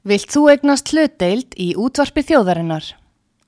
[0.00, 2.86] Vilt þú egnast hlutdeild í útvarpi þjóðarinnar?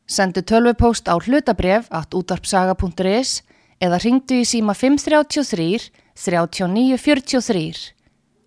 [0.04, 3.40] Sendu tölvupóst á hlutabref at útvarpsaga.is
[3.80, 7.96] eða ringdu í síma 533 3943.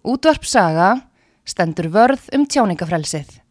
[0.05, 0.91] Útvarpsaga
[1.49, 3.41] stendur vörð um tjáningafrelsið.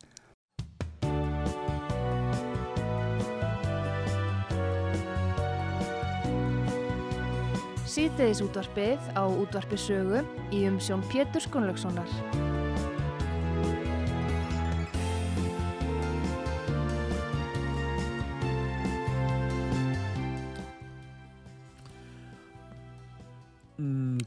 [7.91, 10.23] Sýteðis útvarpið á útvarpi sögu
[10.55, 12.54] í umsjón Pétur Skunlökssonar.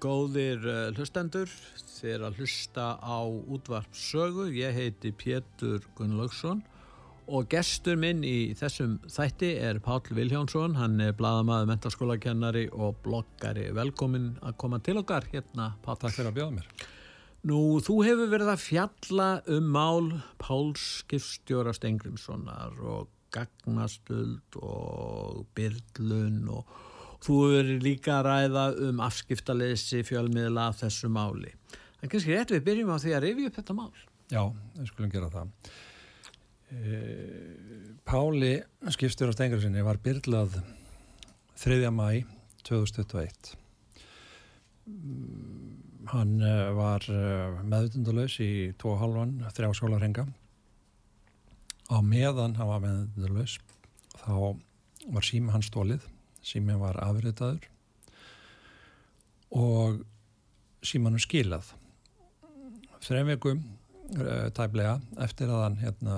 [0.02, 1.52] Góðir uh, hlustendur,
[2.06, 4.48] er að hlusta á útvarp sögu.
[4.54, 6.62] Ég heiti Pétur Gunnlaugsson
[7.28, 10.78] og gestur minn í þessum þætti er Pál Viljánsson.
[10.80, 13.68] Hann er bladamaður, mentaskólakennari og bloggari.
[13.76, 15.98] Velkomin að koma til okkar hérna, Pál.
[16.00, 16.88] Takk fyrir að bjóða mér.
[17.48, 20.10] Nú, þú hefur verið að fjalla um mál
[20.42, 26.78] Páls skipstjóra Stengrimssonar og gagnastöld og byrlun og
[27.24, 31.54] Þú verður líka að ræða um afskiptaleysi fjölmiðla af þessu máli.
[32.02, 33.94] En kannski rétt við byrjum á því að rifja upp þetta mál.
[34.30, 34.42] Já,
[34.78, 35.54] við skulum gera það.
[36.68, 36.98] E,
[38.08, 38.52] Páli
[38.94, 40.60] skipstjóra Stengursinni var byrlað
[41.64, 41.80] 3.
[41.92, 42.26] mæ
[42.68, 43.56] 2021.
[46.08, 46.36] Hann
[46.78, 47.04] var
[47.68, 50.28] meðutundalös í 2,5 þrjá sólarhenga.
[51.92, 53.58] Á meðan hann var meðutundalös
[54.22, 54.60] þá
[55.08, 56.06] var síma hans stólið
[56.48, 57.68] síminn var afritaður
[59.58, 60.02] og
[60.86, 61.74] símanum skilað.
[63.04, 63.62] Þrejum vikum
[64.18, 66.18] uh, tæplega eftir að hann hérna,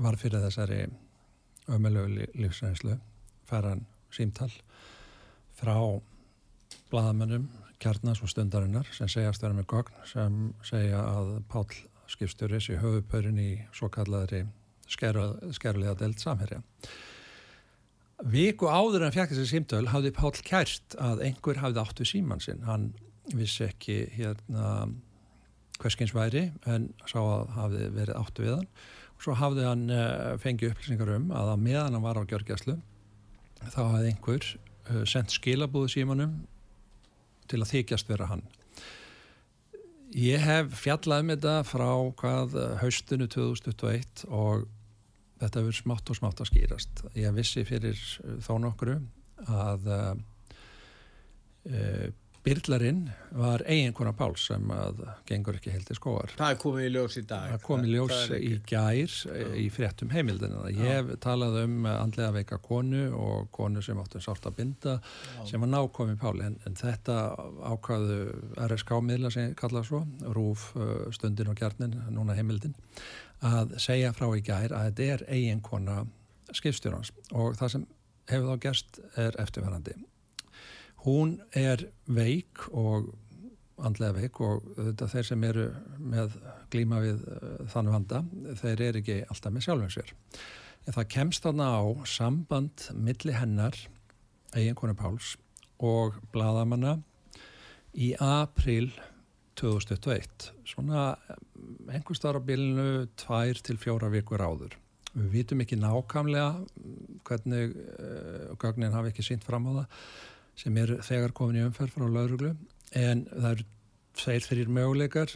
[0.00, 0.84] var fyrir þessari
[1.72, 2.96] ömulegu lífsreynslu
[3.48, 4.50] fær hann símtal
[5.56, 5.76] frá
[6.90, 7.48] bladamennum
[7.82, 11.66] kjarnas og stundarinnar sem segjast vera með gogn sem segja að Pál
[12.10, 14.44] skipstjóri sé höfupörun í svo kallaðri
[14.88, 16.60] skerlega delt samherja
[18.22, 22.62] Viku áður en fjækt þessi símtöl hafði Pál kært að einhver hafði áttu síman sinn.
[22.66, 22.92] Hann
[23.34, 24.86] vissi ekki hérna
[25.82, 28.68] hverskins væri en sá að hafði verið áttu við hann.
[29.16, 32.76] Og svo hafði hann uh, fengið upplýsingar um að að meðan hann var á gjörgjæslu
[33.64, 36.38] þá hafði einhver uh, sendt skilabúðu símanum
[37.50, 38.46] til að þykjast vera hann.
[40.14, 44.68] Ég hef fjallað með þetta frá hvað haustinu 2021 og
[45.42, 47.06] þetta verður smátt og smátt að skýrast.
[47.18, 48.98] Ég vissi fyrir uh, þá nokkru
[49.44, 50.12] að uh,
[51.70, 52.12] uh,
[52.44, 53.06] Byrlarinn
[53.40, 56.34] var eiginkona Páls sem að gengur ekki heilt í skóar.
[56.36, 57.46] Það er komið í ljós í dag.
[57.46, 59.46] Það er komið í ljós í gær Já.
[59.62, 60.66] í fréttum heimildina.
[60.68, 65.40] Ég talaði um andlega veika konu og konu sem áttu sátt að binda Já.
[65.48, 67.16] sem var nákomið Páli en, en þetta
[67.72, 68.20] ákvaðu
[68.68, 70.04] RSK-miðla sem kallaði svo,
[70.36, 70.68] Rúf,
[71.16, 72.76] Stundin og Gjarnin, núna heimildin
[73.44, 76.04] að segja frá í gær að þetta er eiginkona
[76.54, 77.86] skipstjórnans og það sem
[78.30, 79.96] hefur þá gerst er eftirverandi.
[81.04, 83.10] Hún er veik og
[83.84, 85.64] andlega veik og þetta þeir sem eru
[85.98, 86.36] með
[86.72, 88.20] glíma við uh, þannig vanda,
[88.62, 90.12] þeir eru ekki alltaf með sjálfum sér.
[90.84, 93.76] En það kemst þarna á samband milli hennar,
[94.54, 95.34] eiginkona Páls
[95.82, 96.98] og bladamanna
[97.94, 98.92] í april
[99.58, 101.14] 2021 svona
[101.90, 104.76] einhver starf á bilinu tvær til fjóra vikur áður
[105.14, 106.48] við vitum ekki nákamlega
[107.26, 110.00] hvernig uh, gögnin hafi ekki sínt fram á það
[110.64, 112.54] sem er þegar komin í umferð frá lauruglu
[112.98, 113.68] en það eru
[114.14, 115.32] tveir fyrir möguleikar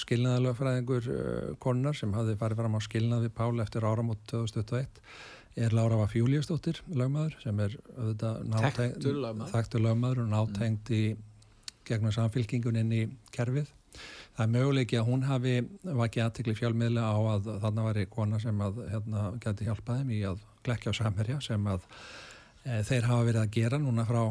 [0.00, 5.02] skilnaðalögfræðingur uh, konar sem hafi farið fram á skilnaði Pál eftir áramót 2021
[5.54, 7.76] er Lára Vaff Júliustóttir lögmaður sem er
[9.52, 11.04] þekktur lögmaður og nátengd í
[11.86, 13.02] gegnum samfélkingun inn í
[13.34, 13.68] kerfið.
[14.34, 18.40] Það er möguleiki að hún hafi vakið aðtikli fjálmiðlega á að þarna var í kona
[18.42, 21.84] sem að hérna, geti hjálpað þeim í að glekja á samherja sem að
[22.64, 24.22] e, þeir hafa verið að gera núna frá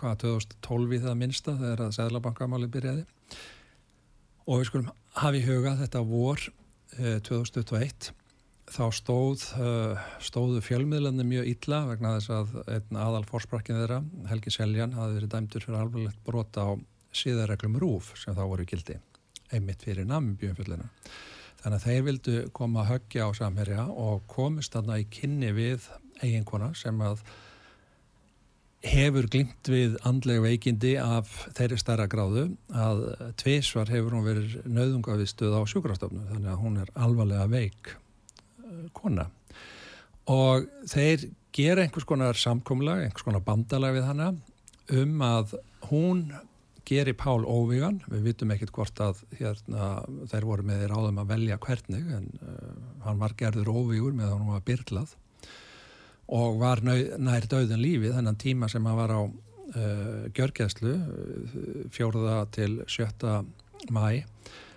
[0.00, 3.06] hvaða 2012 í það minsta þegar að Sæðlabankamáli byrjaði.
[4.44, 4.90] Og við skulum
[5.22, 8.10] hafi í huga þetta vor e, 2021
[8.74, 9.70] þá stóð, e,
[10.24, 14.00] stóðu fjölmiðlandi mjög illa vegna þess að einn aðal fórsprakkin þeirra,
[14.32, 16.70] Helgi Seljan, hafi verið dæmtur fyrir alvarlegt brota á
[17.18, 18.98] síðarreglum rúf sem þá voru gildi
[19.54, 20.88] einmitt fyrir namnbjörnfjöldina.
[21.62, 25.88] Þannig að þeir vildu koma að höggja á samherja og komist þarna í kynni við
[26.22, 27.22] eiginkona sem að
[28.84, 33.04] hefur glimt við andlega veikindi af þeirri starra gráðu að
[33.40, 37.94] tvísvar hefur hún verið nöðunga við stuð á sjúkrastofnu þannig að hún er alvarlega veik
[37.94, 39.30] eh, kona
[40.30, 44.32] og þeir gera einhvers konar samkomlag, einhvers konar bandalag við hana
[44.92, 45.56] um að
[45.88, 46.26] hún
[46.88, 49.88] geri Pál óvígan, við vitum ekkert hvort að hérna,
[50.30, 52.74] þeir voru með ráðum að velja hvernig en uh,
[53.06, 55.16] hann var gerður óvígur með að hann var byrlað
[56.34, 60.94] og var nær döðun lífið þennan tíma sem hann var á uh, gjörgjæslu
[61.92, 63.42] fjóruða til sjötta
[63.92, 64.24] mæ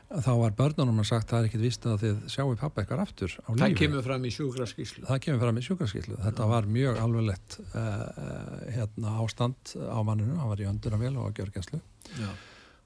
[0.07, 3.33] þá var börnunum að sagt það er ekkit vist að þið sjáu pappa eitthvað aftur
[3.44, 3.63] á lífi.
[3.63, 5.04] Það kemur fram í sjúkraskíslu.
[5.07, 6.19] Það kemur fram í sjúkraskíslu.
[6.24, 11.27] Þetta var mjög alveglegt uh, eh, hérna, ástand á manninu, hann var í önduravél og
[11.27, 11.81] á gjörgjæslu
[12.21, 12.31] ja.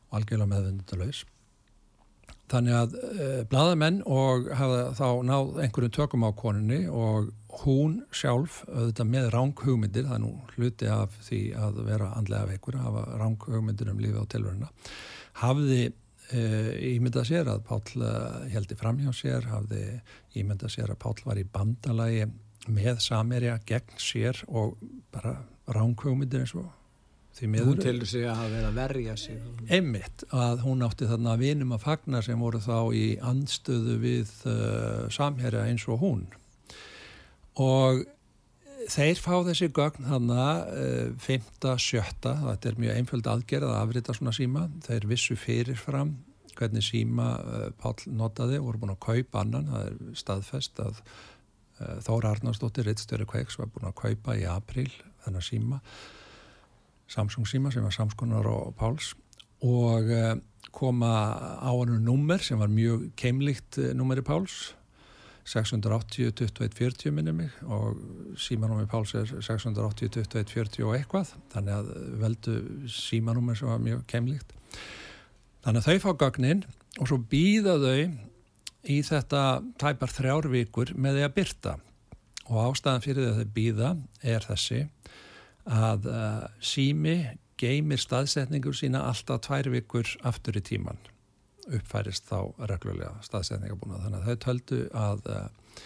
[0.10, 1.22] og algjörlega meðvindunlaus.
[2.52, 7.30] Þannig að uh, bladamenn og hafa þá náð einhverjum tökum á koninni og
[7.62, 12.82] hún sjálf, auðvitað með ránghugmyndir, það er nú hluti af því að vera andlega veikur,
[12.82, 14.70] hafa ránghugmyndir um lífið á tilveruna,
[15.44, 15.92] hafði
[16.32, 18.06] ímyndað sér að Páll
[18.54, 19.86] heldi fram hjá sér, hafði
[20.40, 22.28] ímyndað sér að Páll var í bandalagi
[22.72, 24.78] með Samerja gegn sér og
[25.14, 25.40] bara
[25.72, 26.70] ránkvömyndir eins og
[27.38, 27.70] því miður.
[27.72, 29.42] Hún til sig að vera að verja sig.
[29.72, 35.08] Emmitt að hún átti þarna vinum að fagna sem voru þá í andstöðu við uh,
[35.14, 36.26] Samherja eins og hún
[37.62, 38.06] og
[38.90, 41.50] Þeir fá þessi gögn þannig 5.
[41.78, 42.06] 7.
[42.24, 46.16] þetta er mjög einföld aðgerð að afrita svona síma þeir vissu fyrirfram
[46.58, 52.00] hvernig síma uh, Pál notaði voru búin að kaupa annan það er staðfest að uh,
[52.06, 54.90] Þóra Arnánsdóttir, Rittstöru Kveiks var búin að kaupa í april
[55.26, 55.82] þennan síma
[57.12, 59.14] Samsung síma sem var samskonar og Páls
[59.62, 60.10] og
[60.74, 61.10] koma
[61.62, 64.72] á hannu nummer sem var mjög keimlikt nummeri Páls
[65.48, 67.98] 680 2140 minnum mig og
[68.38, 72.58] símanúmi Páls er 680 2140 og eitthvað þannig að veldu
[72.92, 74.54] símanúmi sem var mjög kemlíkt
[75.66, 76.66] þannig að þau fá gögnin
[77.00, 77.98] og svo býða þau
[78.92, 79.44] í þetta
[79.82, 81.76] tæpar þrjár vikur með því að byrta
[82.52, 83.92] og ástæðan fyrir því að þau býða
[84.36, 84.82] er þessi
[85.72, 87.18] að uh, sími
[87.62, 90.98] geymir staðsetningur sína alltaf tvær vikur aftur í tíman
[91.78, 95.82] uppfærist þá reglulega staðsetningabúna þannig að þau töldu að uh,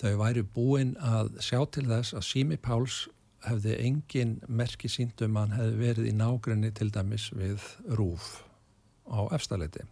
[0.00, 3.06] þau væri búin að sjá til þess að Sými Páls
[3.46, 7.64] hefði engin merki síndum hann hefði verið í nágrinni til dæmis við
[7.96, 8.42] rúf
[9.08, 9.86] á efstaleiti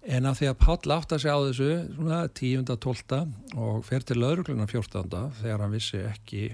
[0.00, 3.20] en að því að Pál átt að sjá þessu svona 10.12.
[3.60, 5.32] og fer til laurugluna 14.
[5.42, 6.44] þegar hann vissi ekki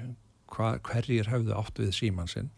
[0.52, 2.50] hva, hverjir hefðu átt við síman sinn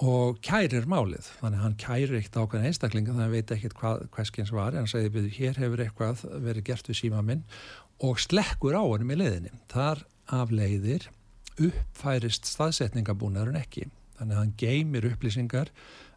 [0.00, 3.76] og kærir málið, þannig að hann kærir eitt ákveðin einstaklinga þannig að hann veit ekkert
[3.76, 7.42] hvað hverskins var en hann segði byrju hér hefur eitthvað verið gert við síma minn
[8.00, 9.52] og slekkur á hann með leiðinni.
[9.68, 10.04] Þar
[10.40, 11.08] af leiðir
[11.60, 15.72] uppfærist staðsetningabúnaðurinn ekki þannig að hann geymir upplýsingar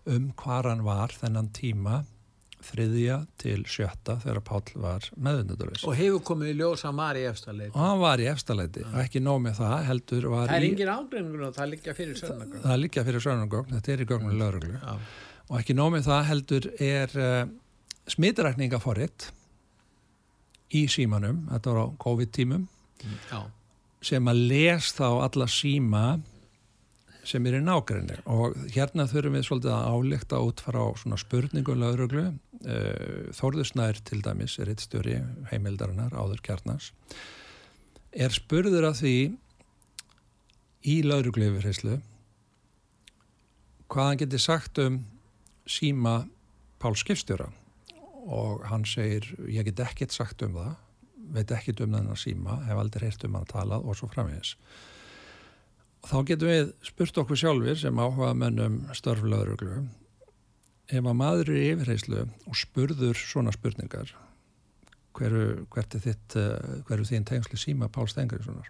[0.08, 2.04] um hvað hann var þennan tíma
[2.68, 5.84] þriðja til sjötta þegar Páll var meðundadurins.
[5.88, 7.72] Og hefur komið í ljós að var í efstaleiti.
[7.74, 8.94] Og hann var í efstaleiti, ja.
[9.04, 10.50] ekki nóg með það, heldur var í...
[10.52, 12.64] Það er engin ágreifingur og það liggja fyrir sörnagögn.
[12.66, 14.76] Það liggja fyrir sörnagögn, þetta er í gögnum lauruglu.
[14.80, 14.98] Ja.
[15.50, 19.30] Og ekki nóg með það heldur er uh, eh, smitrækningaforitt
[20.74, 22.68] í símanum, þetta var á COVID-tímum,
[24.04, 26.06] sem að les þá alla síma
[27.28, 31.80] sem er í nákvæmni og hérna þurfum við svolítið að álíkta út frá svona spurningum
[31.80, 32.26] lauruglu
[32.66, 35.20] eh, Þórðusnær til dæmis er eitt stjóri
[35.52, 36.92] heimildarinnar áður kjarnars
[38.14, 39.16] er spurður að því
[40.94, 41.98] í lauruglu yfirheyslu
[43.94, 45.04] hvað hann geti sagt um
[45.70, 46.24] síma
[46.84, 47.48] Pál Skipstjóra.
[48.24, 50.74] Og hann segir ég get ekkert sagt um það
[51.34, 54.10] veit ekkert um þennan síma hef aldrei heyrt um hann að tala og svo
[56.04, 59.84] framvegis þá getum við spurt okkur sjálfur sem áhuga mennum störflauruglu
[60.92, 64.12] ef að maður er í yfirheyslu og spurður svona spurningar
[65.14, 68.68] hverju, hvert er þitt eh, hverju þín tengslu síma Pál Stengriðssonar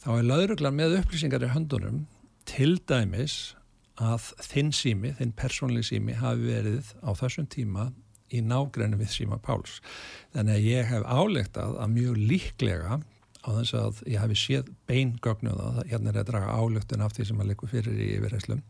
[0.00, 2.06] þá er lauruglan með upplýsingar í höndunum
[2.48, 3.54] til dæmis
[4.00, 7.90] að þinn sími, þinn persónli sími hafi verið á þessum tíma
[8.34, 9.78] í nágrenni við síma Páls.
[10.34, 12.98] Þannig að ég hef álegtað að mjög líklega
[13.44, 17.28] á þess að ég hafi séð beingögnu það, hérna er að draga álöktun af því
[17.28, 18.64] sem að likur fyrir í yfirherslum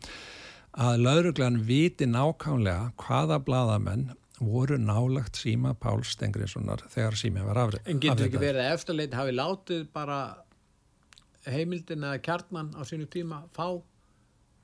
[0.75, 4.09] að lauruglan viti nákvæmlega hvaða bladamenn
[4.43, 7.85] voru nálagt síma Pál Stengriðssonar þegar sími var afrið.
[7.87, 10.19] En getur ekki verið að eftirleit hafi látið bara
[11.47, 13.79] heimildin eða kjarnan á sínu tíma fá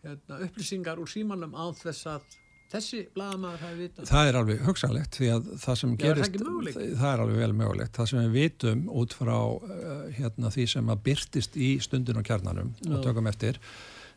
[0.03, 2.39] hérna, upplýsingar úr símanum á þess að
[2.71, 6.93] þessi blagamæður hafi vitað það er alveg hugsanlegt því að það sem Já, gerist það,
[7.01, 10.93] það er alveg vel mögulegt það sem við vitum út frá uh, hérna, því sem
[10.95, 12.93] að byrtist í stundin og kjarnanum Já.
[12.95, 13.61] og tökum eftir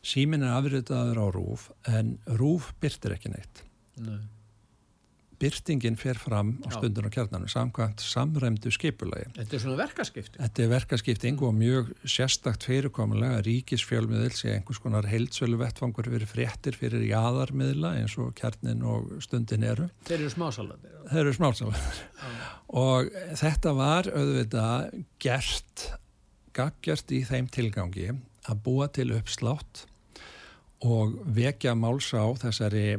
[0.03, 3.63] símin er afritaður á rúf en rúf byrtir ekki neitt
[4.03, 4.19] Nei.
[5.43, 6.77] Byrtingin fer fram á Já.
[6.77, 9.29] stundin og kjarnanum samkvæmt samræmdu skipulagi.
[9.35, 10.39] Þetta er svona verkaskipti.
[10.39, 16.77] Þetta er verkaskipting og mjög sérstakt fyrirkomulega ríkisfjölmiðil sé einhvers konar heilsölu vettfangur fyrir fréttir
[16.79, 19.89] fyrir jáðarmiðla eins og kjarnin og stundin eru.
[20.07, 20.99] Þeir eru smásalandir.
[21.11, 22.03] Það eru smálsalar.
[22.73, 25.87] Og þetta var auðvitað gert,
[26.55, 28.13] gaggjart í þeim tilgangi
[28.49, 29.85] að búa til uppslátt
[30.83, 32.97] og vekja máls á þessari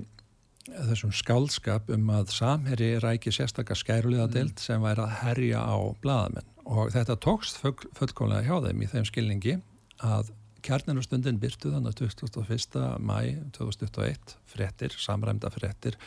[0.69, 6.49] þessum skálskap um að samherri ræki sérstakar skærulega deild sem væri að herja á bladamenn
[6.65, 9.59] og þetta tókst full, fullkomlega hjá þeim í þeim skilningi
[10.05, 10.33] að
[10.65, 12.81] kjarninustundin byrtu þannig 21.
[13.05, 13.19] mæ
[13.57, 15.99] 2021 frettir, samræmda frettir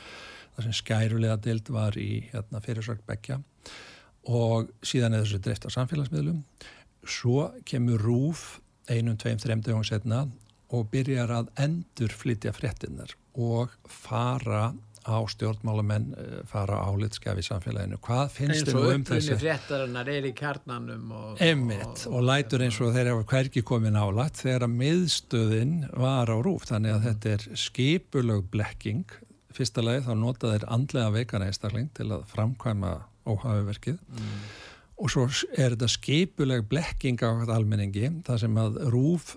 [0.56, 3.38] þar sem skærulega deild var í hérna, fyrirsögn Bekkja
[4.28, 6.42] og síðan er þessu dreift á samfélagsmiðlum.
[7.08, 8.58] Svo kemur Rúf
[8.90, 10.26] einum, tveim, þreim dögum setna
[10.74, 14.72] og byrjar að endur flytja frettinnar og fara
[15.08, 18.00] á stjórnmálamenn, eh, fara á álitskaf í samfélaginu.
[18.04, 19.38] Hvað finnst Eins þér og nú um upprunni þessu?
[19.40, 21.38] fréttarinnar er í kjarnanum og...
[21.40, 26.38] Emmitt og lætur eins og þeir hafa hverki komin álætt þegar að miðstöðin var á
[26.44, 29.06] rúf þannig að þetta er skipulög blekking
[29.58, 32.94] fyrsta lagi þá nota þeir andlega veikana einstakling til að framkvæma
[33.28, 34.00] óhafuverkið
[34.98, 35.28] og svo
[35.58, 39.36] er þetta skipuleg blekking á almenningi þar sem að rúf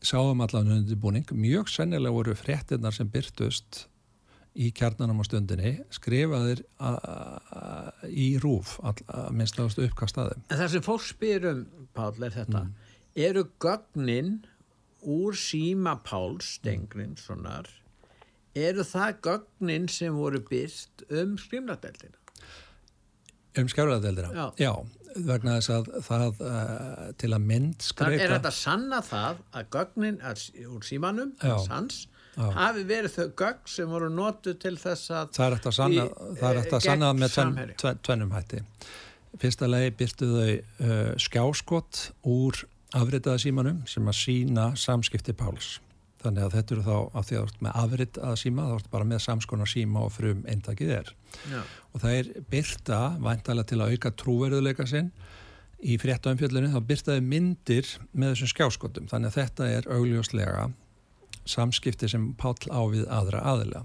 [0.00, 3.86] sáum allan undirbúning mjög sennilega voru fréttinnar sem byrtust
[4.58, 6.62] í kjarnanum á stundinni skrifaðir
[8.10, 8.78] í rúf
[9.34, 12.64] minnst uppkast að þeim En það sem fólk spyr um, Páll, er þetta.
[13.18, 14.40] Eru gögnin
[15.02, 17.68] úr síma Páls Stengrinssonar,
[18.54, 22.19] eru það gögnin sem voru byrt um skrimladeldina?
[23.58, 24.30] Um skjáraðadeldina?
[24.30, 24.46] Já.
[24.62, 24.72] Já,
[25.26, 28.22] vegna þess að það uh, til að mynd Það skreita...
[28.24, 31.32] er þetta sanna það að gögnin að, úr símanum,
[31.66, 32.00] sans,
[32.36, 32.46] Já.
[32.60, 35.32] hafi verið þau gögn sem voru notu til þess að...
[35.34, 37.78] Það er að sanna, gegn sanna með Samherja.
[37.82, 38.62] tvenn, tvennum hætti.
[39.40, 42.62] Fyrsta lagi byrtu þau uh, skjáskott úr
[42.98, 45.78] afritaða símanum sem að sína samskipti Páls.
[46.20, 48.74] Þannig að þetta eru þá að því að þú ert með afrit að síma, þá
[48.76, 51.12] ertu bara með samskonar síma og frum eintakið er.
[51.48, 51.60] Já.
[51.94, 55.08] Og það er byrta, væntalega til að auka trúverðuleika sinn,
[55.80, 59.08] í fréttaumfjöldunni þá byrtaði myndir með þessum skjáskottum.
[59.08, 60.68] Þannig að þetta er augljóslega
[61.48, 63.84] samskipti sem Páll á við aðra aðila.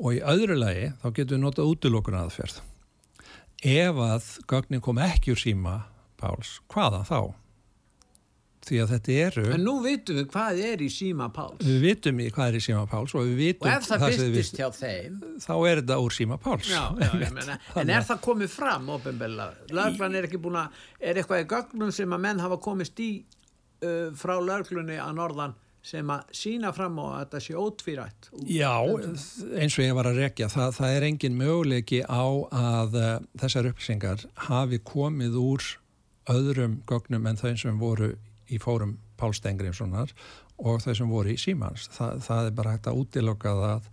[0.00, 2.62] Og í öðru lagi þá getum við notað útilokun aðferð.
[3.62, 5.76] Ef að gögnin kom ekki úr síma
[6.18, 7.20] Páls, hvaða þá?
[8.62, 11.64] Því að þetta eru, En nú vitum við hvað er í síma Páls.
[11.66, 15.16] við vitum í hvað er í síma Páls og Og ef það byrtist hjá þeim,
[15.42, 16.70] þá er þetta úr síma Páls.
[16.70, 18.86] já, já, meina, en er það komið fram?
[19.72, 23.10] Lörglan er ekki búin að, er eitthvað í gögnum sem að menn hafa komist í
[23.82, 28.30] uh, frá lörglunni að norðan sem að sína fram á að þetta sé ótvírætt?
[28.46, 28.74] Já,
[29.58, 33.72] eins og ég var að rekja, það, það er engin möguleiki á að uh, þessar
[33.72, 35.72] upplýsingar hafi komið úr
[36.30, 38.12] öðrum gögnum en þau sem voru
[38.52, 40.12] í fórum Pál Stengrimssonar
[40.62, 41.88] og þau sem voru í Símans.
[41.94, 43.88] Þa, það er bara hægt að útiloka það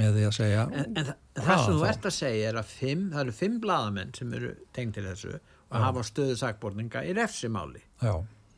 [0.00, 3.04] með því að segja En, en það, sem þú ert að segja er að fimm,
[3.12, 7.82] það eru fimm blaðamenn sem eru tengd til þessu og hafa stöðu sakborninga í refsimáli.
[8.00, 8.14] já,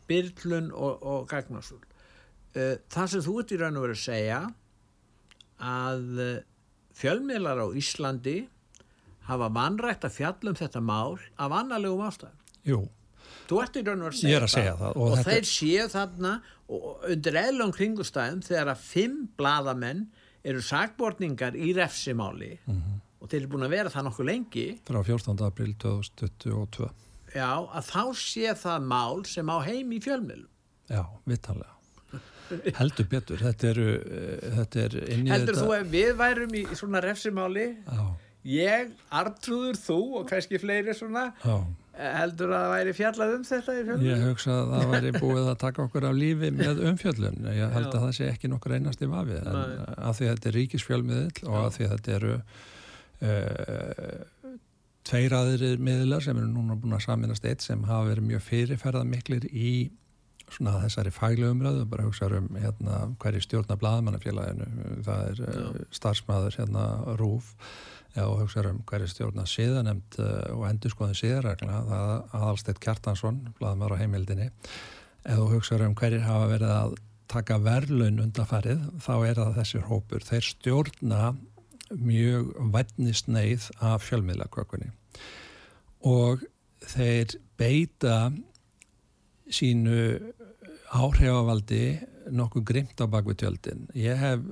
[0.07, 1.81] Byrlun og, og gagnasúl.
[2.57, 4.41] Uh, það sem þú ert í raun og verið að segja
[5.67, 6.35] að uh,
[6.97, 8.37] fjölmiðlar á Íslandi
[9.27, 12.45] hafa vanrægt að fjalla um þetta mál af annarlegum ástæðum.
[12.69, 12.81] jú,
[13.47, 15.89] Þú ert í raun og að segja er að segja það, og Og, þeir séu
[15.93, 16.33] þarna
[17.13, 20.07] undir eðlum kringustæðum þegar að fimm blaðamenn
[20.47, 23.01] eru sakborningar í refsimáli Mhm.
[23.21, 25.41] og þeir eru búin að vera það nokkuð lengi frá 14.
[25.47, 26.91] april 2022.
[27.35, 30.49] já, að þá sé það mál sem á heim í fjölmiðlum.
[30.91, 31.73] Já, vitanlega.
[32.79, 35.65] Heldur betur, þetta eru, uh, þetta er inn í Heldur þetta.
[35.67, 38.05] þú ef við værum í svona refsimáli, Já,
[38.47, 41.57] ég, Artrúður, þú og kannski fleiri svona, já.
[41.97, 44.07] Heldur að það væri fjallað um þetta í fjölmiðlum?
[44.11, 47.51] Ég hugsa að það væri búið að taka okkur af lífi með umfjöllun.
[47.57, 49.39] Ég held að það sé ekki nokkur einasti vafi.
[49.41, 49.77] En Nei.
[49.97, 52.35] að því að þetta er ríkisfjölmiðil og að því að þetta eru
[53.31, 54.51] uh,
[55.07, 59.05] tveir aðrir miðlar sem eru núna búin að saminast eitt sem hafa verið mjög fyrirferða
[59.09, 59.77] miklir í
[60.47, 64.69] svona þessari fæglu umræðu, bara hugsa um hérna, hverju stjórna blaðmannafélaginu,
[65.07, 66.85] það er uh, starfsmæður hérna
[67.19, 67.55] Rúf
[68.25, 73.97] og hugsa um hverju stjórna síðanemt uh, og endur skoðin síðaregla, það aðalsteitt Kjartansson, blaðmæður
[73.97, 74.49] á heimildinni,
[75.27, 76.97] eða hugsa um hverjir hafa verið að
[77.31, 80.25] taka verðlun undafarið, þá er það þessir hópur.
[80.25, 81.23] Þeir stjórna
[81.95, 84.91] mjög vætnisneið af fjölmiðlakökunni
[86.07, 86.43] og
[86.83, 88.31] þeir beita
[89.47, 90.19] sínu
[90.95, 91.99] áhrifavaldi
[92.35, 93.87] nokkuð grimt á bakvið tjöldin.
[93.95, 94.43] Ég hef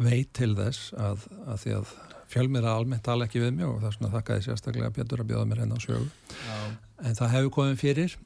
[0.00, 1.92] veit til þess að, að því að
[2.30, 5.48] fjölmira almennt tala ekki við mig og það er svona þakkaði sérstaklega Pétur að bjóða
[5.50, 6.58] mér henn á sögu Já.
[7.04, 8.16] en það hefur komið fyrir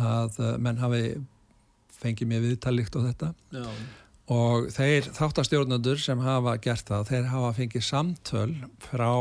[0.00, 1.02] að uh, menn hafi
[2.00, 3.66] fengið mér viðtalikt á þetta Já.
[4.36, 8.50] og þeir þáttastjórnandur sem hafa gert það, þeir hafa fengið samtöl
[8.86, 9.12] frá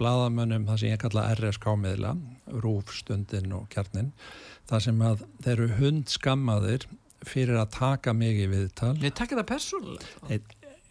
[0.00, 2.16] bladamönnum það sem ég kalla RSK-miðla
[2.64, 4.10] Rúfstundin og Kjarnin
[4.68, 6.88] þar sem að þeir eru hund skammaðir
[7.24, 10.40] fyrir að taka mig í viðtal Nei, taka það persónulega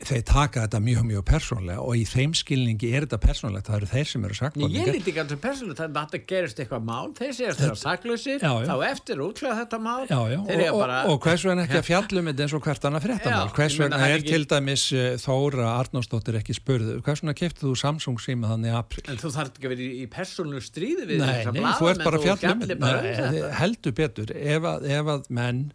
[0.07, 3.89] þeir taka þetta mjög mjög persónlega og í þeim skilningi er þetta persónlegt það eru
[3.93, 7.13] þeir sem eru sakborningar ég líti ekki alltaf persónlegt að þetta gerist eitthvað mál.
[7.17, 8.43] Þeir séast þeirra saklausir.
[8.43, 10.03] Þá eftir útlæða þetta mál.
[10.09, 10.39] Já, já.
[10.43, 10.99] Og, bara...
[11.07, 14.01] og, og hvers vegna ekki að fjallum þetta eins og hvert annað fréttamál hvers vegna
[14.07, 14.33] er ekki...
[14.33, 19.05] til dæmis uh, Þóra Arnósdóttir ekki spurðu hvers vegna keftu þú Samsung síma þannig april
[19.07, 22.23] en þú þarf ekki að vera í, persónlu stríði við nei, nei, þú ert bara
[22.23, 24.33] fjallum um heldur betur.
[24.33, 25.67] Ef að, ef að menn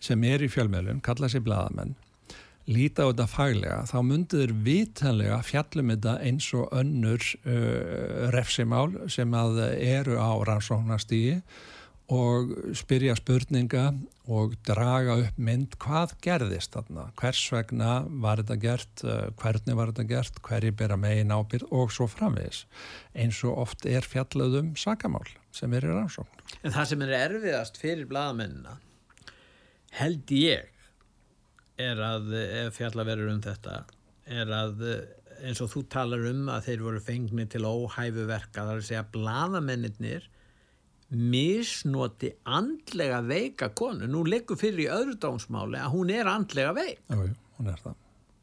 [0.00, 1.96] sem er í fjölmjölun kalla sér bladamenn
[2.68, 9.36] líta á þetta faglega, þá myndir vitanlega fjallum þetta eins og önnur uh, refsimál sem
[9.36, 11.40] að eru á rannsóknastígi
[12.10, 13.84] og spyrja spurninga
[14.30, 19.04] og draga upp mynd hvað gerðist þarna, hvers vegna var þetta gert,
[19.38, 22.64] hvernig var þetta gert, hverji bera megin ábyrð og svo framvegis.
[23.14, 26.44] Eins og oft er fjallöðum sakamál sem er í rannsókn.
[26.66, 28.80] En það sem er erfiðast fyrir bladamennina
[29.98, 30.68] held ég
[31.80, 32.34] er að,
[32.66, 33.80] ef fjalla verður um þetta,
[34.30, 34.84] er að
[35.40, 39.06] eins og þú talar um að þeir voru fengni til óhæfu verka, þar að segja
[39.14, 40.28] bladamennir
[41.10, 44.06] misnoti andlega veika konu.
[44.10, 47.02] Nú leggur fyrir í öðru dómsmáli að hún er andlega veik.
[47.10, 47.96] Jú, hún er það.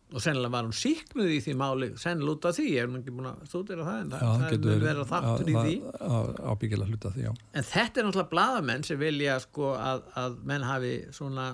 [0.08, 3.14] Og sennilega var hún síknuð í því máli, sennilega út af því, ég hef ekki
[3.16, 5.74] búin að stúdira það, en það, það er verið þáttur í því.
[6.52, 7.32] Ábyggilega hluta því, já.
[7.52, 11.50] En þetta er náttúrulega bladamenn sem vilja sko að, að menn hafi svona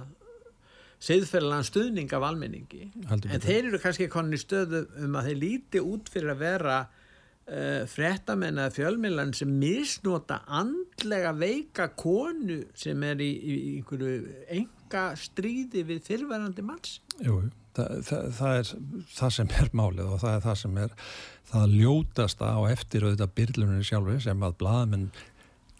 [1.03, 2.89] siðferðilegan stuðning af almenningi.
[3.09, 6.43] Haldur en þeir eru kannski konin í stöðu um að þeir líti út fyrir að
[6.43, 13.75] vera uh, frettamenn eða fjölmillan sem misnota andlega veika konu sem er í, í, í
[13.81, 16.99] einhverju enga stríði við fyrverandi manns.
[17.23, 17.41] Jú,
[17.75, 18.73] það, það, það er
[19.17, 20.97] það sem er málið og það er það sem er.
[21.53, 25.09] Það ljótasta á eftir auðvitað byrluninu sjálfi sem að bladamenn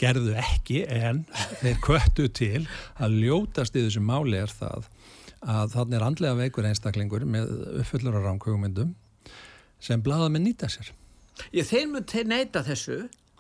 [0.02, 1.24] gerðu ekki en
[1.62, 2.66] þeir kvöttu til
[2.98, 4.90] að ljótast í þessu máli er það
[5.44, 7.52] að þannig er andlega veikur einstaklingur með
[7.82, 8.94] uppfullur á rámkvögumyndum
[9.84, 10.94] sem blaða með nýta sér.
[11.56, 12.98] Ég þeir þeir neyta þessu,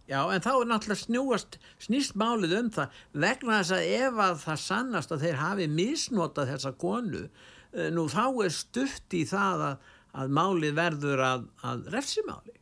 [0.09, 4.39] já, en þá er náttúrulega snúast, snýst málið um það vegna þess að ef að
[4.43, 7.23] það sannast að þeir hafi misnotað þessa konu,
[7.71, 12.57] eh, nú þá er stutt í það að, að málið verður að, að refsimáli.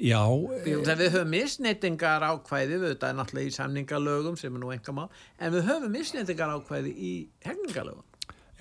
[0.00, 0.22] Já.
[0.64, 5.10] Við höfum misneytingar ákvæði, við þetta er náttúrulega í samningalögum sem er nú enga mál,
[5.38, 7.12] en við höfum misneytingar ákvæði í
[7.44, 8.06] hefningalögum.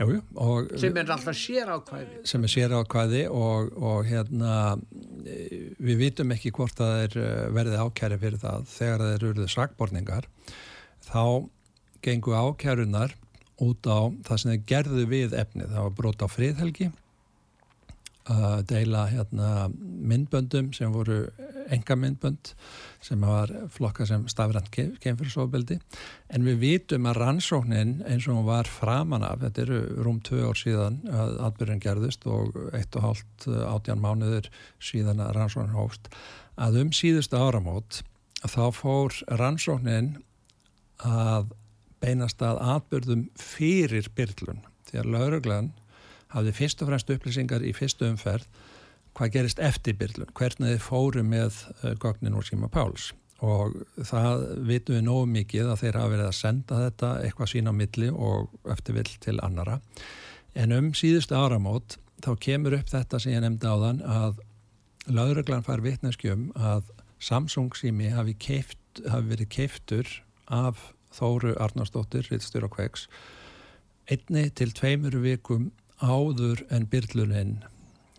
[0.02, 4.54] Jú, og, sem er alltaf sér ákvæði sem er sér ákvæði og, og hérna
[5.78, 10.30] við vitum ekki hvort það er eh, verið ákæri fyrir það þegar það eru sakborningar
[11.06, 11.24] þá
[12.02, 13.14] gengur ákærunar
[13.62, 16.90] út á það sem þeir gerðu við efni það var brot á friðhelgi
[18.32, 21.26] að deila hérna, myndböndum sem voru
[21.72, 22.54] enga myndbönd
[23.02, 25.80] sem var flokka sem stafrænt kemfyrirsofbeldi
[26.34, 30.50] en við vitum að rannsóknin eins og hún var framan af þetta eru rúm tvö
[30.50, 35.78] ár síðan að atbyrjun gerðist og eitt og hálft eh, átjan mánuður síðan að rannsóknin
[35.78, 36.12] hófst
[36.62, 38.02] að um síðustu áramót
[38.42, 40.16] þá fór rannsóknin
[41.02, 41.54] að
[42.02, 45.72] beinast að atbyrðum fyrir byrlun því að lauruglan
[46.34, 48.48] hafði fyrst og fremst upplýsingar í fyrstu umferð
[49.18, 53.12] hvað gerist eftir byrlun, hvernig þið fóru með uh, gögnin úr síma Páls.
[53.42, 53.74] Og
[54.06, 57.80] það vitum við nógu mikið að þeir hafa verið að senda þetta eitthvað sína á
[57.80, 59.80] milli og eftir vill til annara
[60.54, 64.42] en um síðustu áramót þá kemur upp þetta sem ég nefndi á þann að
[65.12, 66.92] lauruglan fær vitneskjum að
[67.22, 70.10] Samsung sími hafi, keift, hafi verið keiftur
[70.50, 73.08] af Þóru Arnarsdóttir, og Kveiks
[74.10, 75.70] einni til tveimur vikum
[76.02, 77.60] áður en byrlunin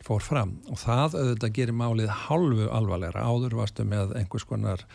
[0.02, 0.56] fór fram.
[0.70, 3.26] Og það auðvitað gerir málið halvu alvarlegra.
[3.26, 4.86] Áður varstu með einhvers konar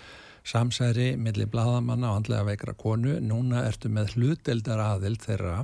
[0.48, 3.18] samsæri millir bladamanna og andlega veikra konu.
[3.24, 5.62] Núna ertu með hluteldar aðild þeirra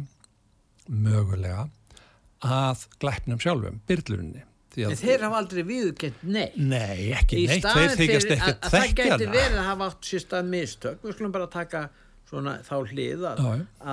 [0.88, 1.68] mögulega
[2.44, 4.44] að glæpnum sjálfum, byrluninni
[4.82, 9.28] En þeir hafa aldrei viðkent nei Nei, ekki neitt, þeir þykast ekki að það geti
[9.30, 11.84] verið að hafa átt sérstað mistök, við skulum bara taka
[12.34, 13.42] svona þá hlið að,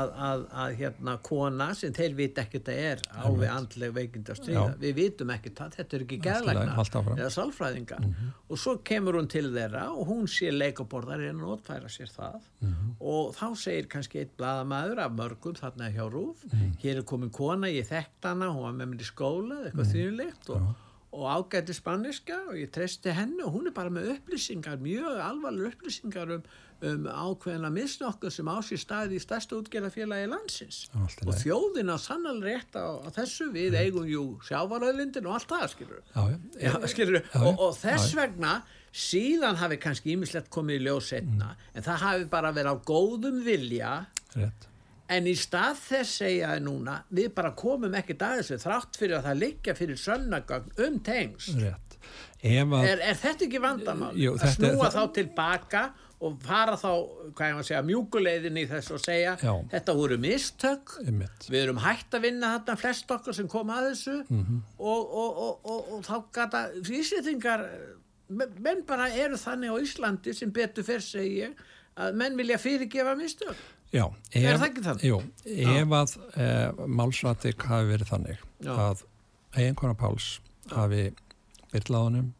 [0.00, 4.33] að, að, að hérna kona sem þeir viti ekkert að er á við andleg veikind
[4.33, 6.76] að stríða, við vitum ekkert að þetta er ekki gerðlegna
[7.16, 8.35] eða sálfræðinga mm -hmm.
[8.48, 12.68] og svo kemur hún til þeirra og hún sé leikaborðar en notfæra sér það mm
[12.72, 12.92] -hmm.
[13.12, 16.76] og þá segir kannski eitt bladamæður af mörgum þarna hjá Rúf mm -hmm.
[16.83, 19.94] hér er komin kona, ég þekkt hana hún var með mér í skóla, eitthvað mhm.
[19.94, 20.74] þýrlegt og,
[21.12, 25.72] og ágæti spaniska og ég treysti henni og hún er bara með upplýsingar, mjög alvarlega
[25.72, 26.42] upplýsingar um,
[26.86, 31.42] um ákveðina misnokkuð sem á sér staði í stærsta útgerðafélagi landsins og lagi.
[31.44, 36.00] þjóðin á sannal rétt á, á þessu við eigum jú sjávaröðlindin og allt það skilur
[36.14, 36.22] Já,
[36.64, 36.72] já.
[36.94, 37.40] Skilur, já.
[37.42, 38.54] og, og þess vegna
[38.90, 43.42] síðan hafi kannski ímislegt komið í ljós setna, en það hafi bara verið á góðum
[43.46, 43.92] vilja
[44.34, 44.66] Rétt.
[45.10, 49.18] en í stað þess segja ég núna, við bara komum ekki að þessu þrátt fyrir
[49.20, 51.89] að það liggja fyrir sönnagögn um tengs Rétt.
[52.40, 55.82] Að, er, er þetta ekki vandamál Jú, að er- snúa það- þá tilbaka
[56.20, 56.88] og fara þá,
[57.32, 59.52] hvað ég maður segja mjúkuleiðin í þessu og segja Já.
[59.72, 60.94] þetta voru mistök
[61.48, 64.62] við erum hægt að vinna þarna flest okkar sem kom að þessu Mhm.
[64.78, 67.64] og, og, og, og, og þá gata íslitingar
[68.30, 71.54] menn bara eru þannig á Íslandi sem betur fyrr segi ég
[71.96, 73.56] að menn vilja fyrirgefa mistök
[73.92, 74.04] já.
[74.30, 75.02] Ef, Er það ekki þannig?
[75.08, 76.50] Jú, ef að e,
[76.86, 78.76] málsratik hafi verið þannig Já.
[78.76, 79.02] að
[79.56, 80.38] eiginkona Páls
[80.70, 81.08] hafi
[81.74, 82.33] byrlaðunum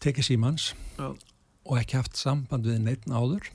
[0.00, 1.08] tekið símans Já.
[1.10, 3.50] og ekki haft samband við neitt áður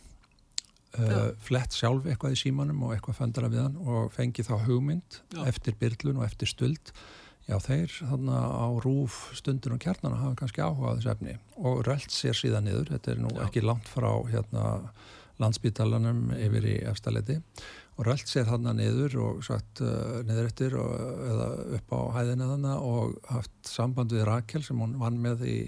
[1.00, 5.22] uh, flett sjálf eitthvað í símanum og eitthvað föndara við hann og fengið þá hugmynd
[5.34, 5.46] Já.
[5.50, 6.94] eftir byrlun og eftir stuld
[7.46, 12.14] já þeir þannig á rúf stundin og kjarnana hafa kannski áhugað þessu efni og rölt
[12.14, 13.44] sér síðan niður þetta er nú Já.
[13.46, 14.66] ekki langt frá hérna
[15.42, 17.42] landsbítalanum yfir í efstaleiti
[17.96, 20.96] og rölt sér þarna niður og sagt uh, niður eftir og,
[21.32, 25.60] eða upp á hæðina þarna og haft samband við Rakel sem hún vann með í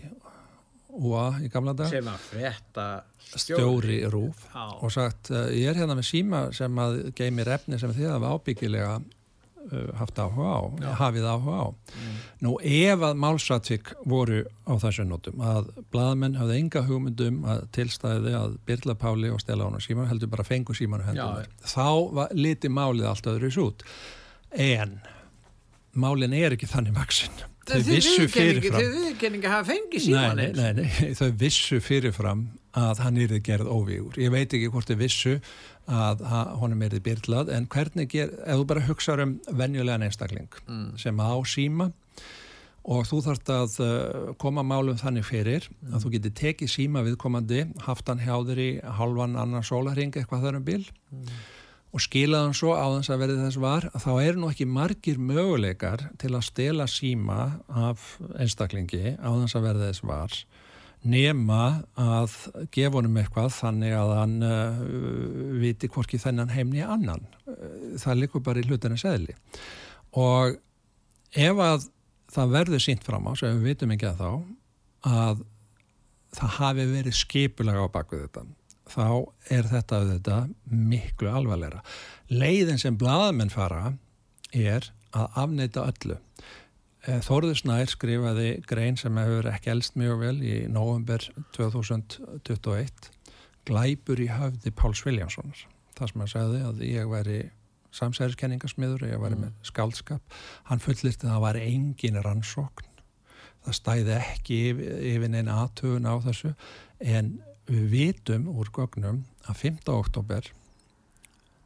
[0.97, 2.87] UA í gamla dag sem að frétta
[3.37, 3.99] stjóri.
[4.09, 4.47] Rúf.
[4.49, 4.65] Já.
[4.81, 8.33] og sagt uh, ég er hérna með síma sem að geymir efni sem þið hafa
[8.35, 8.97] ábyggilega
[9.99, 10.89] haft áhuga á, Já.
[11.01, 11.67] hafið áhuga á.
[11.67, 12.13] Mm.
[12.45, 18.35] nú ef að málsatvik voru á þessu nótum að blaðmenn hafði enga hugmyndum að tilstæði
[18.37, 22.33] að Birla Páli og Stella Óna síma heldur bara fengu símanu Já, hendur þá var,
[22.37, 23.85] liti málið allt öðru út.
[24.55, 24.99] En
[25.97, 28.79] málin er ekki þannig vaksin þau vissu fyrirfram
[29.99, 30.41] síman
[31.17, 32.47] þau vissu fyrirfram
[32.77, 34.17] að hann yrði gerð óvígur.
[34.21, 35.37] Ég veit ekki hvort þau vissu
[35.87, 36.23] að
[36.61, 40.97] honum yrði byrlað, en hvernig ger, ef þú bara hugsaður um venjulegan einstakling Mm.
[40.99, 41.91] sem á síma
[42.87, 47.65] og þú þarft að uh, koma málum þannig fyrir að þú getur tekið síma viðkomandi,
[47.87, 50.83] haft hann hjá þér í halvan annan sólaring eitthvað þar um bil
[51.95, 54.67] og skilað hann svo á þess að verði þess var að þá eru nú ekki
[54.69, 57.37] margir möguleikar til að stela síma
[57.71, 60.35] af einstaklingi á þess að verði þess var
[61.05, 62.33] nema að
[62.73, 64.79] gefa honum eitthvað þannig að hann uh,
[65.61, 67.25] viti hvorki þennan heimni annan.
[67.45, 69.35] Uh, það likur bara í hlutinu seðli.
[70.17, 70.57] Og
[71.37, 71.87] ef að
[72.33, 74.31] það verður sínt fram á, sem við vitum ekki að þá,
[75.07, 75.43] að
[76.37, 78.45] það hafi verið skipulega á bakvið þetta,
[78.91, 79.07] þá
[79.53, 80.53] er þetta auðvitað
[80.91, 81.81] miklu alvarleira.
[82.31, 83.93] Leiðin sem blaðamenn fara
[84.51, 86.17] er að afneita öllu.
[87.07, 91.23] Eh, Þórður Snær skrifaði grein sem hefur ekki elst mjög vel í november
[91.55, 93.07] 2021
[93.67, 95.61] Glæpur í höfði Páls Viljánssonar.
[95.95, 97.37] Það sem hann sagði að ég væri
[97.95, 100.35] samsæðiskenningasmiður, ég væri með skaldskap.
[100.67, 102.91] Hann fullirti að það væri engin rannsókn.
[103.63, 106.53] Það stæði ekki yfir, yfir neina aðtögun á þessu
[106.99, 109.79] en við vitum úr gögnum að 5.
[109.95, 110.51] oktober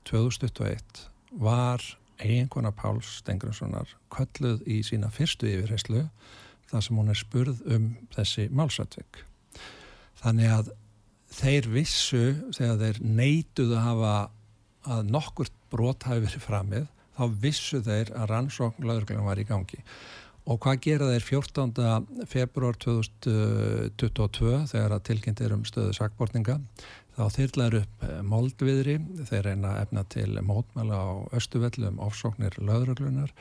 [0.09, 1.05] 2021
[1.41, 1.85] var
[2.21, 6.05] eiginkona Páls Stengriðssonar kölluð í sína fyrstu yfirheyslu
[6.71, 9.23] þar sem hún er spurð um þessi málsatvík.
[10.21, 10.71] Þannig að
[11.31, 12.23] þeir vissu
[12.55, 14.15] þegar þeir neituðu að hafa
[14.95, 19.81] að nokkurt brot hafi verið framið þá vissu þeir að rannsókn lögurglunum var í gangi.
[20.49, 22.25] Og hvað gera þeir 14.
[22.29, 26.57] februar 2022 þegar að tilkynnt er um stöðu sakbortninga?
[27.11, 28.95] Þá þyrlaður upp eh, moldviðri,
[29.29, 33.33] þeir reyna efna til mótmæla á östuvellu um ofsóknir löðruglunar.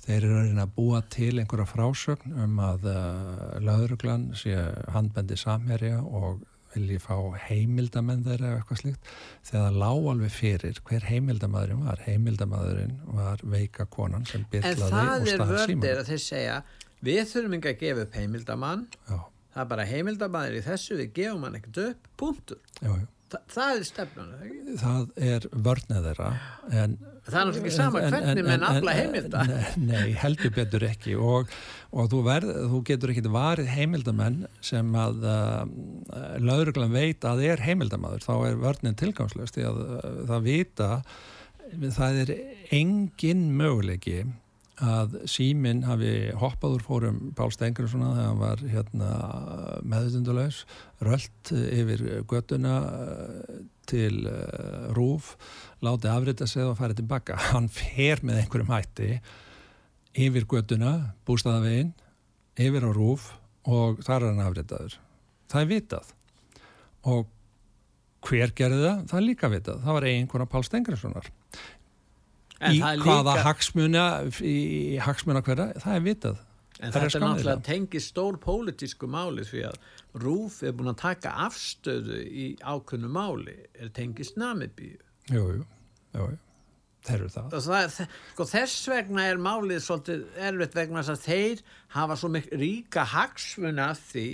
[0.00, 4.56] Þeir eru að reyna að búa til einhverja frásögn um að uh, löðruglan sé
[4.94, 6.40] handbendi samherja og
[6.74, 7.16] vilji fá
[7.48, 9.10] heimildamenn þeirra eða eitthvað slíkt.
[9.48, 12.04] Þegar það lág alveg fyrir hver heimildamæðurinn var.
[12.06, 15.88] Heimildamæðurinn var veika konan sem en byrlaði það og er staði síman.
[16.00, 16.58] að þeir segja
[17.06, 19.16] við þurfum ekki að gefa upp heimildamann Já,
[19.54, 23.06] það er bara heimildamæður í þessu við gefum hann ekkert upp, punktur já, já.
[23.30, 24.78] Þa, það er stefnan, er það?
[24.80, 26.30] Það er vörnið þeirra
[26.82, 26.96] en
[27.32, 29.44] það er náttúrulega ekki sama hvernig en- menn en- afla heimilda.
[29.80, 31.14] Nei, heldur betur ekki.
[31.16, 31.54] Og,
[31.92, 35.64] og þú, verð, þú getur ekkit varið heimildamenn sem að uh,
[36.42, 38.26] lauruglan veit að er heimildamaður.
[38.26, 40.90] Þá er vörnin tilgangslöst því að uh, það vita
[41.94, 42.30] það er
[42.74, 44.24] engin möguleiki
[44.80, 49.10] að síminn hafi hoppað úr fórum Pál Stengurinsson þegar hann var hérna,
[49.84, 50.62] meðutundulaus
[51.04, 53.58] rölt yfir göttuna uh,
[53.90, 55.34] til uh, rúf
[55.84, 59.10] láti afrita sig og farið tilbaka hann fer með einhverjum hætti
[60.20, 60.94] yfir göttuna,
[61.28, 61.92] bústaðavegin
[62.60, 63.30] yfir á rúf
[63.68, 64.96] og þar er hann afritaður.
[65.50, 66.14] Það er vitað
[67.10, 67.28] og
[68.26, 69.04] hver gerði það?
[69.10, 69.84] Það er líka vitað.
[69.84, 70.64] Það var einhverja Pál
[72.60, 73.00] Stengriðssonar.
[73.00, 73.44] Í hvaða líka...
[73.46, 74.04] hagsmuna,
[74.44, 74.58] í
[75.00, 76.42] hagsmuna hverja, það er vitað.
[76.80, 79.80] En þetta er náttúrulega tengið stór pólitísku máli því að
[80.20, 85.00] Rúf er búin að taka afstöðu í ákunnu máli, er tengið snamibíu.
[85.30, 85.66] Jú, jú,
[86.16, 86.38] jú, jú.
[87.00, 87.54] Þeir eru það.
[87.64, 91.62] það sko, þess vegna er málið svolítið erfitt vegna þess að þeir
[91.96, 94.26] hafa svo mikil ríka hagsmuna af því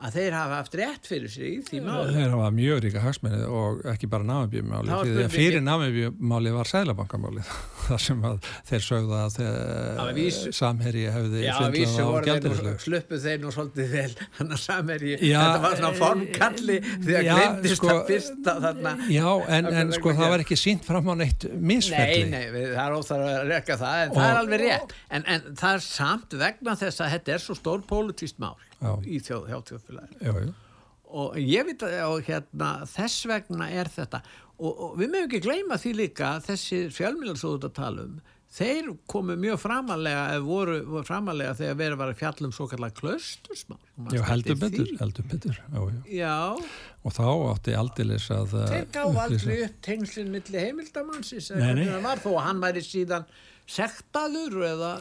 [0.00, 2.14] að þeir hafa haft rétt fyrir sig því máli.
[2.14, 7.44] Þeir hafa mjög ríka hagsmenni og ekki bara námebjöfmáli því að fyrir námebjöfmáli var sælabankamáli
[7.86, 12.74] þar sem að þeir sögða að þeir samherji hefði svindlað á gældirislu.
[12.86, 17.80] Sluppu þeir nú svolítið vel hann að samherji, þetta var svona formkalli því að glemdist
[17.80, 18.94] sko, að fyrsta þarna.
[19.12, 22.24] Já, en, en sko það var ekki sínt fram á neitt misferli.
[22.30, 24.98] Nei, nei, það er óþar að rekka það en og, það er alveg rétt.
[25.10, 27.84] En, en það er samt vegna þess að þetta er svo stór
[28.80, 28.92] já.
[29.04, 30.50] í þjóð, þjóðfélaginu.
[31.10, 34.20] Og ég veit að hérna, þess vegna er þetta
[34.60, 39.36] og, og við meðum ekki gleyma því líka þessi fjölmjölarsóður að tala um þeir komu
[39.38, 43.78] mjög framalega eða voru, voru framalega þegar verið var að fjallum svo kallar klaustursmál.
[44.10, 45.60] Já, heldur betur, heldur betur.
[45.70, 46.34] Já, já.
[47.06, 52.64] og þá átti aldilis að Þeir gáð aldrei upp tengslinn millir heimildamannsins þó að hann
[52.64, 53.28] væri síðan
[53.70, 54.92] sektaður eða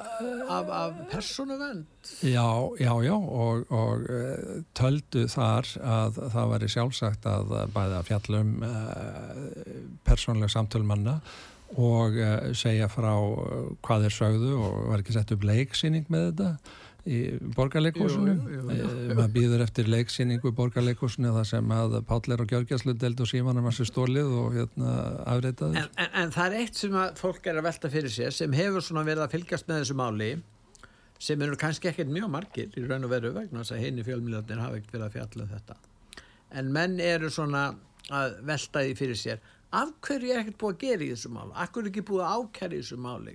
[0.46, 1.86] af, af persónuvend?
[2.22, 2.46] Já,
[2.80, 9.40] já, já og, og uh, töldu þar að það væri sjálfsagt að bæða fjallum uh,
[10.08, 11.20] persónlega samtölmanna
[11.80, 12.16] og
[12.58, 13.12] segja frá
[13.86, 17.20] hvað þeir sögðu og var ekki sett upp leiksýning með þetta í
[17.56, 18.36] borgarleikúsinu
[18.68, 23.70] maður býður eftir leiksýningu í borgarleikúsinu þar sem að Pállir og Gjörgjæslu delt og símanum
[23.70, 27.62] að sér stólið og hérna afreitaður en, en, en það er eitt sem fólk er
[27.62, 30.32] að velta fyrir sér sem hefur svona verið að fylgjast með þessu máli
[31.20, 34.62] sem eru kannski ekkert mjög margir í raun og veru vegna þess að henni fjölmiljarnir
[34.64, 35.80] hafa ekkert verið að fjalla um þetta.
[36.60, 37.64] En menn eru svona
[38.16, 41.52] að velta því fyrir sér af hverju er ekkert búið að gera í þessu máli
[41.54, 43.34] af hverju er ekki búið að ákæra í þessu máli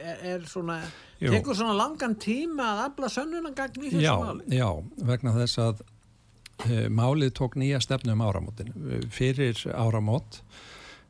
[0.00, 0.76] er, er svona,
[1.20, 1.32] Jú.
[1.34, 4.46] tekur svona langan tíma að afla sönnunagagn í þessu já, máli?
[4.56, 4.68] Já,
[5.10, 8.72] vegna þess að uh, málið tók nýja stefnu um áramótin
[9.12, 10.40] fyrir áramót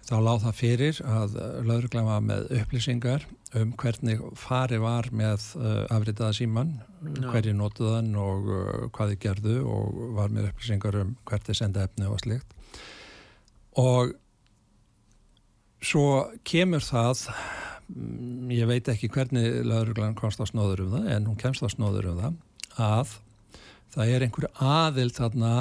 [0.05, 5.85] þá láð það fyrir að lauruglega var með upplýsingar um hvernig fari var með uh,
[5.95, 6.75] afritaða síman,
[7.07, 7.31] no.
[7.31, 11.87] hverju notuðan og uh, hvað þið gerðu og var með upplýsingar um hvert þið senda
[11.87, 12.59] efni og slikt
[13.79, 14.15] og
[15.85, 17.29] svo kemur það
[17.93, 21.69] mm, ég veit ekki hvernig lauruglan komst á snóður um það en hún kemst á
[21.73, 23.17] snóður um það að
[23.95, 25.53] það er einhver aðil þarna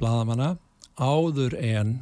[0.00, 0.52] bladamanna
[0.96, 1.98] áður en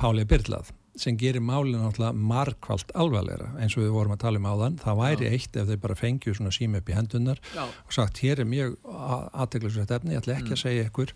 [0.00, 4.48] Páli Byrlað sem gerir málinu náttúrulega markvallt alvarleira eins og við vorum að tala um
[4.50, 5.32] áðan það væri Já.
[5.32, 7.62] eitt ef þeir bara fengju svona síma upp í hendunar Já.
[7.64, 8.74] og sagt hér er mjög
[9.32, 10.56] aðteglisvægt efni, ég ætla ekki mm.
[10.58, 11.14] að segja ykkur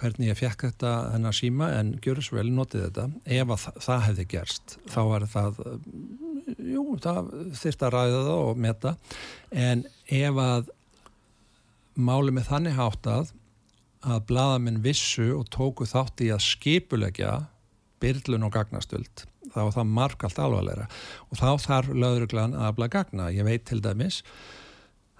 [0.00, 3.06] hvernig ég fekk þetta hennar síma en gjör svo vel notið þetta
[3.38, 5.62] ef að það hefði gerst þá var það
[6.58, 7.30] jú, það
[7.62, 8.96] þurft að ræða það og meta
[9.50, 10.74] en ef að
[11.94, 13.32] máli með þannig háttað
[14.02, 17.34] að bladamenn vissu og tóku þátt í að skipulegja
[18.02, 20.88] byrlun og gagnastöld þá er það markalt alvarleira
[21.28, 23.30] og þá þarf lauruglan að afla gagna.
[23.34, 24.22] Ég veit til dæmis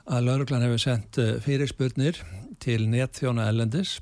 [0.06, 2.20] að lauruglan hefur sendt eh, fyrirspurnir
[2.62, 4.00] til netþjóna ellendis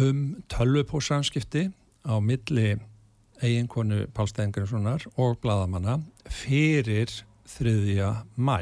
[0.00, 1.68] um tölvupósanskipti
[2.06, 2.78] á milli
[3.40, 7.10] eiginkonu Pálstæðingarssonar og bladamanna fyrir
[7.48, 8.58] þriðja mæ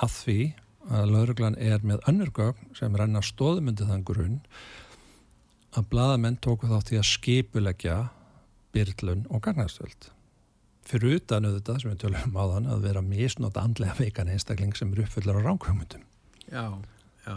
[0.00, 0.38] að því
[0.90, 4.38] að lauruglan er með önnurgögn sem renna stóðmyndið þann grunn
[5.76, 7.98] að bladamenn tóku þátt í að skipulegja
[8.74, 10.10] byrlun og garnarstöld
[10.90, 14.92] fyrir utan auðvitað sem við tölum á þann að vera misnóta andlega veikan einstakling sem
[14.94, 16.06] eru uppfullar á ránkvömyndum
[16.50, 16.66] Já,
[17.26, 17.36] já.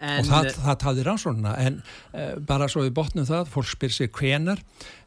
[0.00, 1.74] En, og það, það taði rannsóna en
[2.16, 4.62] e, bara svo við botnum það fólk spyr sér hvenar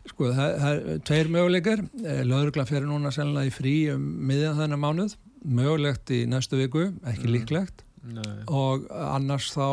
[0.05, 1.81] sko það, það er tveir möguleikar.
[1.97, 5.15] E, eh, lögurglan fer núna sennilega í frí um miðjan þennan mánuð.
[5.43, 7.33] Mögulegt í næstu viku, ekki mm.
[7.33, 7.83] líklegt.
[8.03, 8.43] Nei.
[8.51, 9.63] og annars þá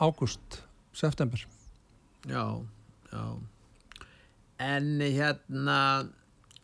[0.00, 0.62] ágúst,
[0.96, 1.42] september
[2.28, 2.44] Já,
[3.12, 3.24] já.
[4.64, 5.78] En hérna,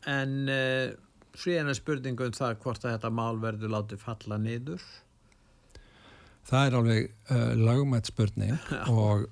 [0.08, 0.92] en uh,
[1.36, 4.84] síðan er spurningu um það hvort að þetta mál verður látið falla niður?
[6.50, 8.56] Það er alveg uh, lagmætt spurning
[8.94, 9.26] og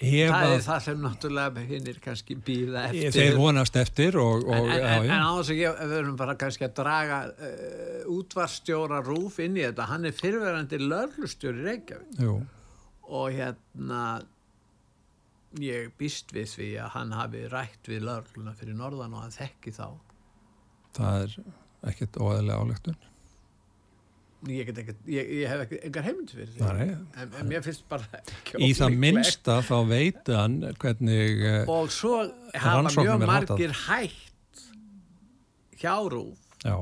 [0.00, 4.84] það er það sem náttúrulega hinnir kannski býða eftir þeir vonast eftir og, og, en,
[4.88, 9.58] en, en á þess að við verðum bara kannski að draga uh, útvarstjóra Rúf inn
[9.60, 12.38] í þetta hann er fyrirverandi lörlustjóri Reykjavík Jú.
[13.10, 14.04] og hérna
[15.58, 19.74] ég býst við því að hann hafi rætt við laurluna fyrir norðan og hann þekki
[19.74, 19.86] þá.
[20.94, 21.38] Það er
[21.90, 23.00] ekkert óæðilega álegtun
[24.48, 26.70] ég, ekki, ég, ég hef ekki engar heimild fyrir því.
[26.78, 26.94] Nei.
[27.20, 28.22] en, en mér finnst bara
[28.56, 32.22] Í það minnsta þá veit hann hvernig eh, og svo
[32.54, 34.64] hafa mjög margir hægt
[35.80, 36.76] hjárúf já,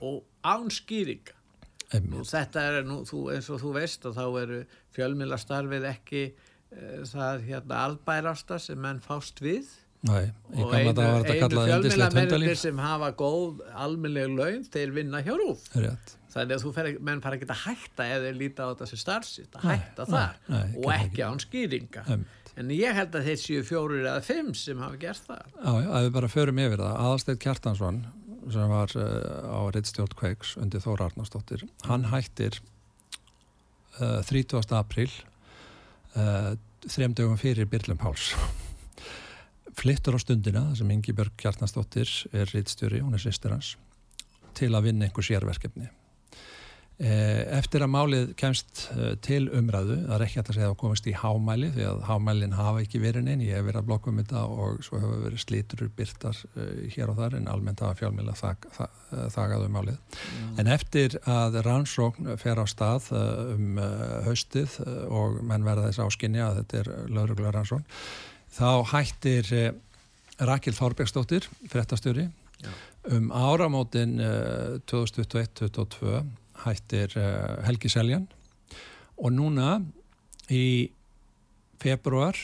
[0.00, 1.36] og án skýringa.
[1.92, 4.60] Og þetta er nú, þú, eins og þú veist og þá eru
[4.96, 6.22] fjölmiðlastarfið ekki
[7.12, 9.68] það hérna albærasta sem menn fást við
[10.08, 11.60] nei, og einu, einu
[12.16, 16.16] hundalíf sem hafa góð almennleg laun, þeir vinna hjá rúf Rétt.
[16.32, 18.88] þannig að þú fer, ekki- menn fara ekki að hætta ef þeir líta á þetta
[18.90, 22.52] sem starfsitt að Nei, hætta nei, þar nei, og ekki án skýringa Einmitt.
[22.56, 25.88] en ég held að þeir séu fjórir eða fimm sem hafa gert það Já, já,
[25.92, 26.96] að við bara förum yfir það.
[27.06, 28.02] Aðalsteinn Kjartansson
[28.50, 32.58] sem var uh, á Rittstjórn Kveiks undir Þóra Arnarsdóttir, hann hættir
[34.00, 34.66] uh, 30.
[34.74, 35.12] apríl
[36.16, 36.52] uh,
[36.88, 38.32] þrem dögum fyrir Byrlum Páls.
[39.78, 43.76] Flyttur á stundina, sem Ingi Björg Kjartansdóttir er rittstjóri, hún er sýstir hans,
[44.58, 45.88] til að vinna einhver sérverkefni.
[47.00, 50.72] Eh, Eftir að málið kemst eh, til umræðu, það er ekki hægt að segja að
[50.74, 53.86] það komist í hámæli því að hámælin hafa ekki verið neinn, ég hef verið að
[53.88, 57.80] blokka um þetta og svo hefur verið slíturur byrtar uh, hér og þar en almennt
[57.82, 58.98] hafa fjálmjöla þag, þag,
[59.34, 60.18] þagaðu um málið.
[60.60, 63.80] En eftir að rannsókn fer á stað um
[64.28, 64.76] haustið
[65.08, 67.88] og menn verða þess áskinni að þetta er lauruglega rannsókn,
[68.52, 69.50] þá hættir
[70.42, 72.28] Rakil Þorbergsdóttir, fréttastjóri,
[72.62, 72.70] Já.
[73.16, 76.22] um áramótin uh, 2021-2022
[76.64, 78.28] hættir uh, Helgi Seljan
[79.18, 79.80] og núna
[80.52, 80.90] í
[81.82, 82.38] februar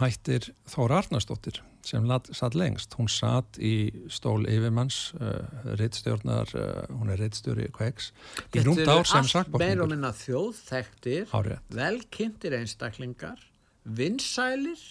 [0.00, 2.94] hættir Þóra Arnarsdóttir sem satt lengst.
[2.94, 5.42] Hún satt í stól yfirmanns, uh,
[5.80, 8.12] rittstjórnar, uh, hún er rittstjóri Kveiks,
[8.54, 9.90] í rúmt ár sem meir og sakbortningur.
[9.90, 11.32] minna þjóðþektir
[11.74, 13.42] velkynntir einstaklingar
[13.82, 14.82] vinsælir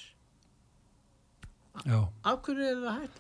[1.88, 3.20] Já, af hverju er það hægt?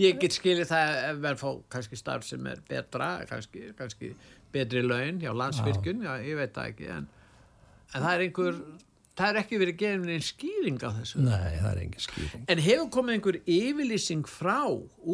[0.00, 4.14] Ég get skilið það ef verð fá kannski starf sem er betra kannski, kannski
[4.54, 6.16] betri laun hjá landsvirkjun, já.
[6.22, 7.06] ég veit það ekki en,
[7.92, 8.58] en það er einhver
[9.14, 12.46] það er ekki verið gefin einn skýring á þessu nei, það er engin skýring.
[12.50, 14.58] en hefur komið einhver yfirlýsing frá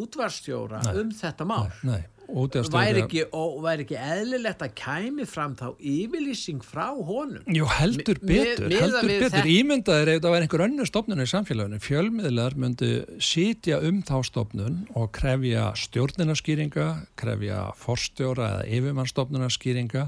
[0.01, 0.93] útvarstjóra Nei.
[1.01, 2.20] um þetta mál Nei, útjáðstjóri...
[2.31, 8.19] væri ekki, og væri ekki eðlilegt að kæmi fram þá yfirlýsing frá honum Jú, heldur
[8.21, 9.49] Mi- mi- betur, miðað heldur við betur.
[9.55, 11.79] Ímyndaðir ef það var einhver önnur stofnun í samfélaginu.
[11.83, 16.87] Fjölmiðlar myndu sitja um þá stofnun og krefja stjórninaskýringa,
[17.19, 20.07] krefja forstjóra eða yfirmannstofnunarskýringa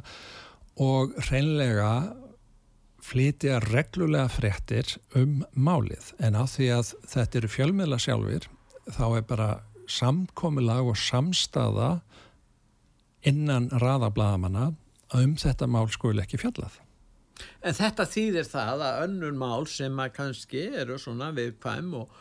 [0.84, 1.92] og hreinlega
[3.04, 6.14] flytja reglulega fréttir um málið.
[6.24, 8.48] En á því að þetta eru fjölmiðla sjálfur,
[8.96, 9.50] þá er bara
[9.92, 11.90] samkomilag og samstaða
[13.30, 14.72] innan raðablaðamanna
[15.14, 16.80] að um þetta mál skul ekki fjallað.
[17.66, 22.12] En þetta þýðir það að önnur mál sem að kannski eru svona viðkvæm og,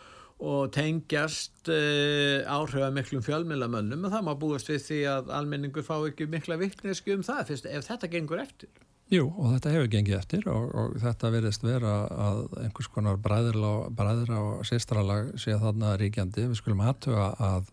[0.43, 5.87] og tengjast uh, áhrif að miklum fjölmiðlamönnum og það má búast við því að almenningur
[5.87, 8.73] fá ekki mikla vittnesku um það fyrst ef þetta gengur eftir.
[9.13, 14.39] Jú, og þetta hefur gengið eftir og, og þetta verðist vera að einhvers konar bræðra
[14.41, 16.47] og sýstralag sé þarna ríkjandi.
[16.49, 17.69] Við skulum aðtöga að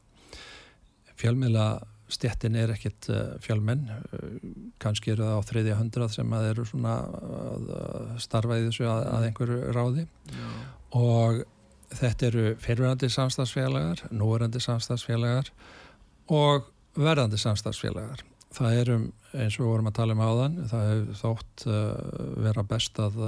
[1.20, 1.70] fjölmiðla
[2.12, 4.50] stjettin er ekkit uh, fjölmenn, uh,
[4.82, 7.70] kannski eru það á þriðja hundrað sem að eru svona að
[8.24, 10.50] starfa í þessu að, að einhverju ráði Já.
[11.00, 11.44] og
[12.00, 15.52] þetta eru fyrirverandi samstagsfélagar, núverandi samstagsfélagar
[16.30, 16.70] og
[17.00, 18.24] verðandi samstagsfélagar.
[18.54, 19.04] Það erum,
[19.38, 21.84] eins og við vorum að tala um áðan, það hefur þótt uh,
[22.48, 23.20] vera best að,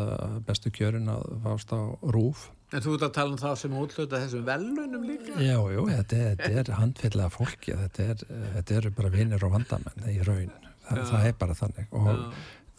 [0.47, 1.81] bestu kjörin að fást á
[2.13, 2.47] rúf.
[2.71, 5.33] En þú ert að tala um þá sem útluta þessum velunum líka?
[5.43, 9.51] Já, jú, þetta, er- þetta er handfyllega fólki, þetta, er, þetta eru bara vinnir og
[9.57, 10.51] vandamenn í raun.
[10.87, 11.05] Það, Já.
[11.11, 12.17] það er bara þannig og Já.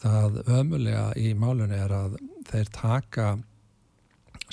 [0.03, 2.17] það ömulega í málunni er að
[2.49, 3.27] þeir taka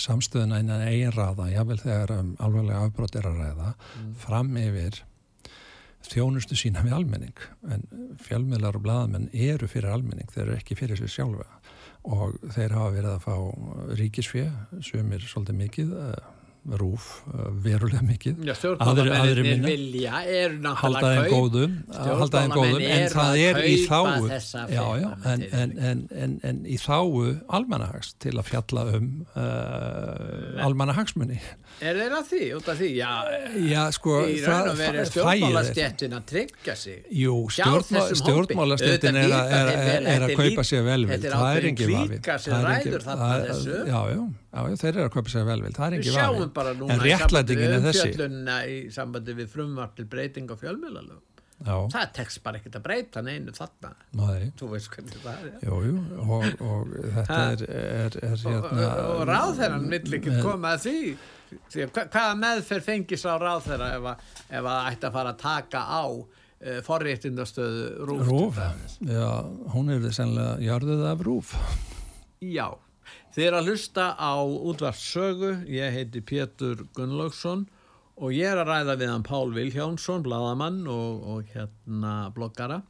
[0.01, 3.73] samstöðuna innan eigin raða, jável þegar um alvarlega afbrót er að ræða,
[4.23, 5.01] fram yfir
[6.07, 7.47] þjónustu sína við almenning.
[7.71, 7.87] En
[8.23, 11.49] fjölmiðlar og blaðamenn eru fyrir almenning, þeir eru ekki fyrir sér sjálfa
[12.09, 13.35] og þeir hafa verið að fá
[13.99, 14.45] ríkisfjö,
[14.81, 16.29] sumir svolítið mikið, eh,
[16.81, 19.69] rúf eh, verulega mikið, Já, stjórnmálamenninir minna.
[19.71, 24.05] vilja eru halda náttúrulega þeim góðum, halda þeim góðum, en það að er í þáu,
[24.69, 27.09] já, já, en, en, en, en, en í þáu
[27.49, 31.41] almanahags til að fjalla um uh, almanahagsmunni.
[31.81, 32.91] Er þeir að því, út af því?
[32.99, 37.01] Já, sko, í raun og veru stjórnmálastjettin að tryggja sig.
[37.09, 38.21] Jú, Hjá stjórnmál, þessum hópi.
[38.21, 42.21] stjórnmálastéttin er, að- er, er, er er kaupa sér velvild, er það er engin vafi.
[42.21, 43.81] Það er þessu.
[43.89, 46.53] Já, já, já, þeir eru að kaupa sér velvild, það er Við engin sjáum vafi.
[46.61, 48.07] bara núna En réttlætingin er þessi.
[48.11, 51.27] umfjöllunna í sambandi við frumvart til breyting á fjölmiðlalögum.
[51.61, 53.91] Já, Það tekst bara ekkert að breyta neinu þarna.
[54.17, 55.59] nei, Þú veist hvernig það er.
[55.67, 58.63] jú, jú, og, og þetta er, er, er hérna...
[58.97, 61.17] og, og ráðherran vill ekki koma að því.
[61.75, 64.25] því að hva, hvaða meðferð fengis á ráðherra ef að,
[64.57, 68.25] ef að ætti að fara að taka á uh, forréttindastöðu Rúf.
[68.31, 68.61] Rúf,
[69.05, 69.29] já,
[69.77, 71.53] hún er þið sennilega jarðuð af Rúf.
[72.41, 72.67] Já,
[73.35, 77.67] þið er að hlusta á útvarssögu, ég heiti Pétur Gunnlaugsson
[78.21, 82.83] og ég er að ræða við hann Pál Vilhjánsson, bladamann og, og hérna bloggara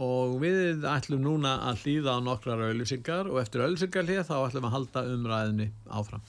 [0.00, 4.64] og við ætlum núna að hlýða á nokkrar auðlýsingar og eftir auðlýsingar hlýða þá ætlum
[4.64, 6.22] við að halda umræðinni áfram.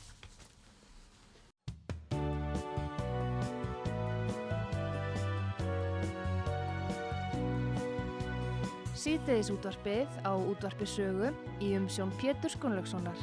[9.02, 13.18] Síðdeis útvarpið á útvarpi sögu í umsjón Pétur Gunnlaugssonar.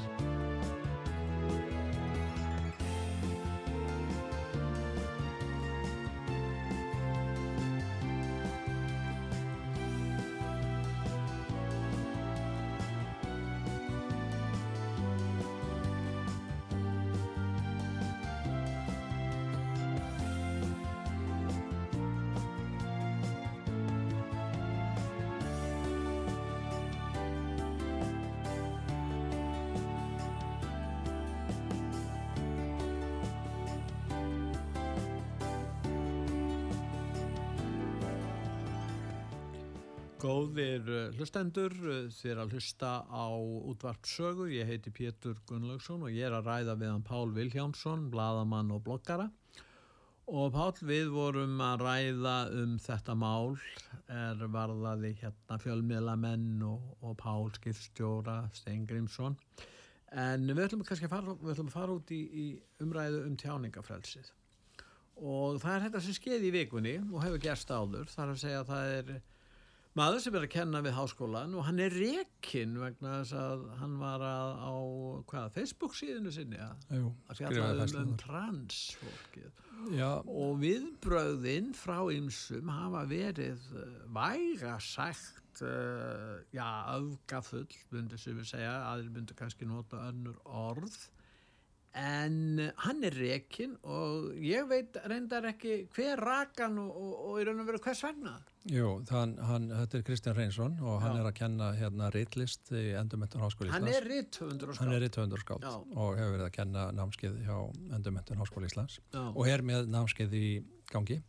[41.18, 43.26] Hlustendur, uh, þið er að hlusta á
[43.72, 48.70] útvarpsögu, ég heiti Pétur Gunnlaugsson og ég er að ræða við hann Pál Vilhjámsson, bladamann
[48.74, 49.28] og bloggara.
[50.28, 53.56] Og Pál við vorum að ræða um þetta mál
[54.12, 59.38] er varðaði hérna fjölmiðlamenn og, og Pál skipstjóra Steingrímsson.
[60.12, 62.46] En við ætlum kannski að fara, ætlum að fara út í, í
[62.84, 64.30] umræðu um tjáningafrelsið.
[65.18, 68.40] Og það er þetta sem skeði í vikunni og hefur gerst áður, það er að
[68.44, 69.10] segja að það er
[69.98, 73.96] maður sem er að kenna við háskólan og hann er rekin vegna þess að hann
[74.00, 74.74] var að, á
[75.30, 79.64] hvað, Facebook síðinu sinni að, Jú, að fjalla um, um transfólkið.
[79.94, 88.38] Já, og viðbröðin frá ymsum hafa verið uh, væga sagt uh, já, öfgafull myndu sem
[88.38, 90.98] við segja, aðrir myndu kannski nota önnur orð.
[91.98, 97.46] En hann er rekin og ég veit reyndar ekki hver rakan og, og, og í
[97.48, 98.36] raun og veru hvers vegna
[98.68, 101.20] jú, þann, hann, þetta er Kristján Reynsson og hann Já.
[101.22, 103.98] er að kenna hérna reitlist í Endurmentun Háskóli hann Íslands.
[104.00, 107.56] er rithöfundur og Hann er skáld rithöfundur skáld og hefur verið að kenna námskeið hjá
[107.96, 109.22] Endurmentun Háskóli Íslands Já.
[109.32, 110.48] og er með námskeið í
[110.92, 111.20] gangi.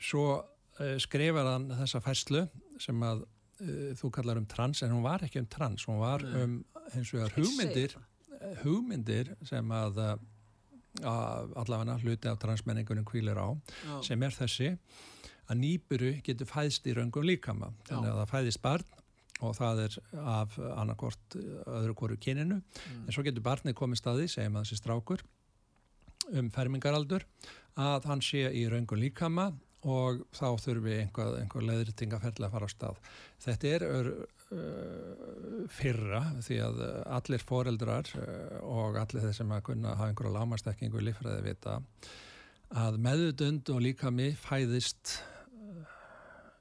[0.00, 2.44] Svo uh, skrifar hann þessa færslu
[2.80, 6.24] sem að uh, þú kallar um trans, en hún var ekki um trans, hún var
[6.24, 6.42] Nei.
[6.44, 10.18] um og Ég hugmyndir, segi hugmyndir sem að uh,
[11.04, 13.48] allavega hluti af transmenningunum kvílir á,
[13.86, 14.00] Já.
[14.10, 14.72] sem er þessi
[15.50, 17.72] að nýburu getur fæðst í röngum líkama.
[17.88, 18.96] Þannig að það fæðist barn
[19.40, 23.06] og það er af annarkort öðru hvoru kyninu Mm.
[23.06, 25.24] en svo getur barnið komið staði, segjum að þessi strákur
[26.36, 27.24] um fermingaraldur
[27.80, 29.52] að hann sé í raungun líkama
[29.88, 32.98] og þá þurfi einhver, einhver leðritingaferðli að fara á stað.
[33.40, 34.10] Þetta er ör,
[34.52, 36.82] uh, fyrra því að
[37.16, 41.78] allir foreldrar uh, og allir þeir sem að kunna hafa einhverja lámastekkingu í líffræði vita
[42.76, 45.39] að meðutund og líkami fæðist uh,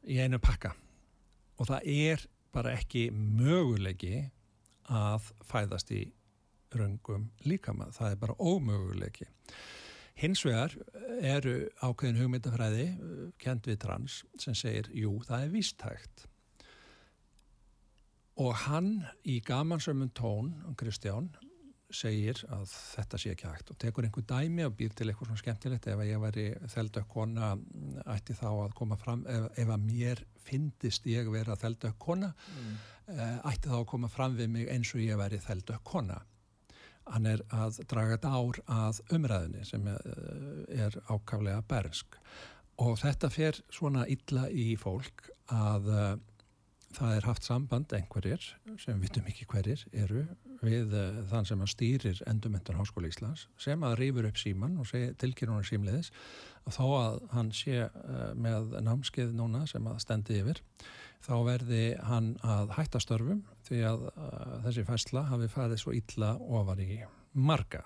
[0.10, 0.74] í einu pakka
[1.60, 4.24] og það er bara ekki möguleiki
[4.90, 6.06] að fæðast í
[6.74, 7.90] röngum líkama.
[7.94, 9.28] Það er bara ómöguleiki.
[10.20, 10.74] Hins vegar
[11.24, 16.26] eru ákveðin hugmyndafræði uh, kent við trans sem segir, jú, það er vístægt.
[18.40, 18.92] Og hann
[19.28, 21.32] í gamansömmun tón, Kristján,
[21.90, 23.72] segir að þetta sé ekki hægt.
[23.74, 27.08] Og tekur einhver dæmi og býr til eitthvað svona skemmtilegt ef að ég væri þeldökk
[27.14, 27.52] kona
[28.14, 32.76] ætti þá að koma fram ef, ef að mér fyndist ég vera þeldökk kona Mm.
[33.16, 36.22] eh, ætti þá að koma fram við mig eins og ég væri þeldökk kona.
[37.10, 42.20] Hann er að draga þetta ár að umræðinni sem eh, er ákaflega bernsk
[42.80, 46.14] og þetta fer svona illa í fólk að uh,
[46.96, 48.46] það er haft samband einhverjir
[48.82, 50.24] sem vitum ekki hverjir eru
[50.66, 54.90] við uh, þann sem að stýrir endurmentan Háskóla Íslands sem að rýfur upp síman og
[55.22, 56.10] tilkynna hún símleiðis
[56.66, 60.64] að þó að hann sé uh, með námskeið núna sem að stendi yfir
[61.26, 66.34] þá verði hann að hætta störfum því að uh, þessi fæsla hafi farið svo illa
[66.40, 67.02] ofar í
[67.38, 67.84] marga.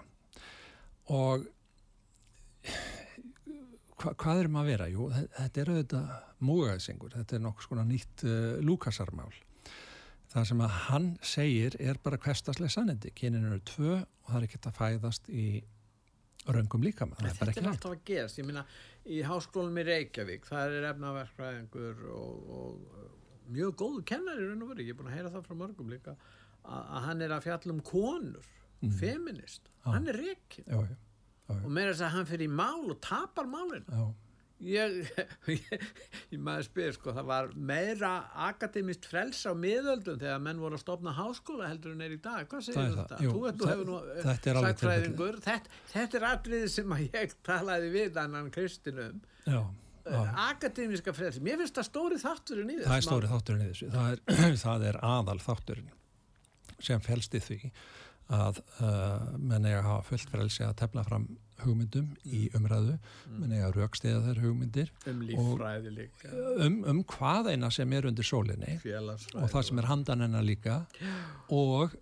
[1.11, 1.49] Og
[4.03, 4.87] hva, hvað erum að vera?
[4.91, 6.13] Jú, þe- þetta er auðvitað
[6.49, 8.37] múgæðsingur, þetta er nokkuð skona nýtt uh,
[8.67, 9.31] lúkasarmál.
[10.33, 14.47] Það sem að hann segir er bara hverstaslega sannindi, kynin eru tvö og það er
[14.47, 15.47] ekkert að fæðast í
[17.15, 18.63] það er bara Þetta er alltaf að gerast, ég minna
[19.05, 24.89] í háskólum í Reykjavík, það er efnaverkfræðingur og, og mjög góðu kennari raun og verið,
[24.89, 26.15] ég er búin að heyra það frá mörgum líka,
[26.65, 28.49] að, hann er að fjalla um konur,
[28.99, 29.87] feminist, Já.
[29.93, 30.19] hann er
[30.67, 30.81] já,
[31.51, 33.83] og meira þess að hann fyrir í mál og tapar málinu.
[33.91, 34.05] já,
[34.63, 34.93] ég,
[35.51, 35.83] ég,
[36.33, 38.11] ég maður spyr sko, það var meira
[38.47, 42.47] akademist frels á miðöldum þegar menn voru að stopna háskóla heldur en er í dag,
[42.47, 43.19] hvað segir þetta?
[43.25, 45.39] jú, Þú það- hefur nú eh, þetta sagnfræðingur.
[45.43, 49.19] þetta, þetta er atriði sem að ég talaði við annan Kristinum.
[49.43, 49.59] Já,
[50.07, 50.21] já.
[50.47, 53.91] akademiska frelsi, mér finnst það stóri þátturinn í það er stóri þátturinn í þessu.
[53.91, 55.91] Það er, það er aðal þátturinn
[56.83, 57.59] sem felst í því
[58.31, 61.27] að uh, menn eiga að hafa fullt frelsi að tefla fram
[61.63, 62.95] hugmyndum í umræðu,
[63.37, 64.89] menn eiga að raukstiða þær hugmyndir.
[65.09, 66.31] Um líffræði líka.
[66.65, 70.81] um, um hvað eina sem er undir sólinni og það sem er handan hennar líka.
[71.53, 71.95] Og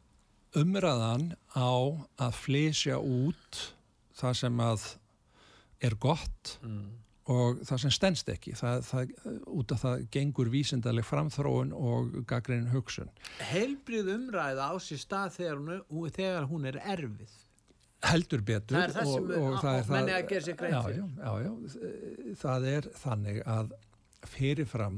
[0.58, 1.74] umræðan á
[2.20, 3.62] að flysja út
[4.20, 4.90] það sem að
[5.82, 6.90] er gott mm.
[7.32, 9.14] Og það sem stendst ekki það, það,
[9.62, 13.12] út af það gengur vísindaleg framþróun og gaggreinin hugsun
[13.52, 17.38] heilbrið umræða á sér stað þegar hún, þegar hún er erfið
[18.12, 20.46] heldur betur Það er það sem- og, og það er og menn eiga að gera
[20.48, 20.98] sér grein já, fyrir.
[20.98, 23.76] já, já, já, það er þannig að
[24.32, 24.98] fyrirfram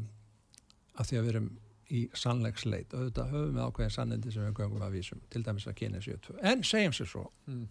[1.00, 1.52] að því að við erum
[1.94, 5.68] í sannleiksleit og auðvitað höfum við ákveðin sannindi sem við göngum að vísum, til dæmis
[5.70, 7.66] að kynja 72 en segjum sér svo Mm.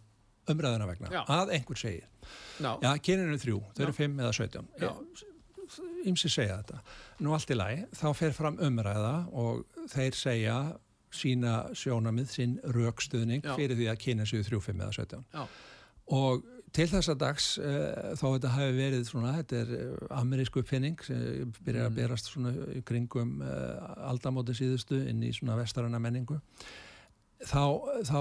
[0.51, 1.23] Umræðuna vegna, Já.
[1.31, 2.07] að einhver segir
[2.59, 3.93] já, já, kynin eru þrjú, þau eru.
[3.93, 4.91] 5 eða 17 Já.
[6.11, 6.81] ymsi segja þetta
[7.23, 9.63] nú allt í lagi, þá fer fram umræða og
[9.93, 10.57] þeir segja
[11.13, 13.55] sína sjónamið, sín rökstuðning Já.
[13.59, 15.47] fyrir því að kynin séu 3, 5 eða 17 já,
[16.17, 20.97] og til þessa dags uh, þó þetta hafi verið svona þetta er uh, amerísku uppfinning
[21.05, 21.99] sem byrjar að Mm.
[22.01, 26.39] berast svona í kringum uh, aldamóti síðustu inn í svona vestarana menningu
[27.45, 27.61] þá,
[28.09, 28.19] þá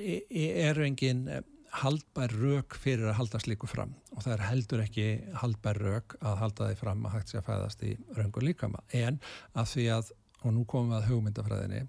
[0.00, 1.42] eru engin eh,
[1.80, 3.94] haldbær rök fyrir að halda slíku fram.
[4.16, 5.06] Og það er heldur ekki
[5.42, 8.82] haldbær rök að halda því fram að hægt sé að fæðast í röngu líkama.
[8.96, 9.20] En
[9.54, 11.82] að því að, og nú komum við að hugmyndafræðinni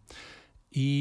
[0.77, 0.91] í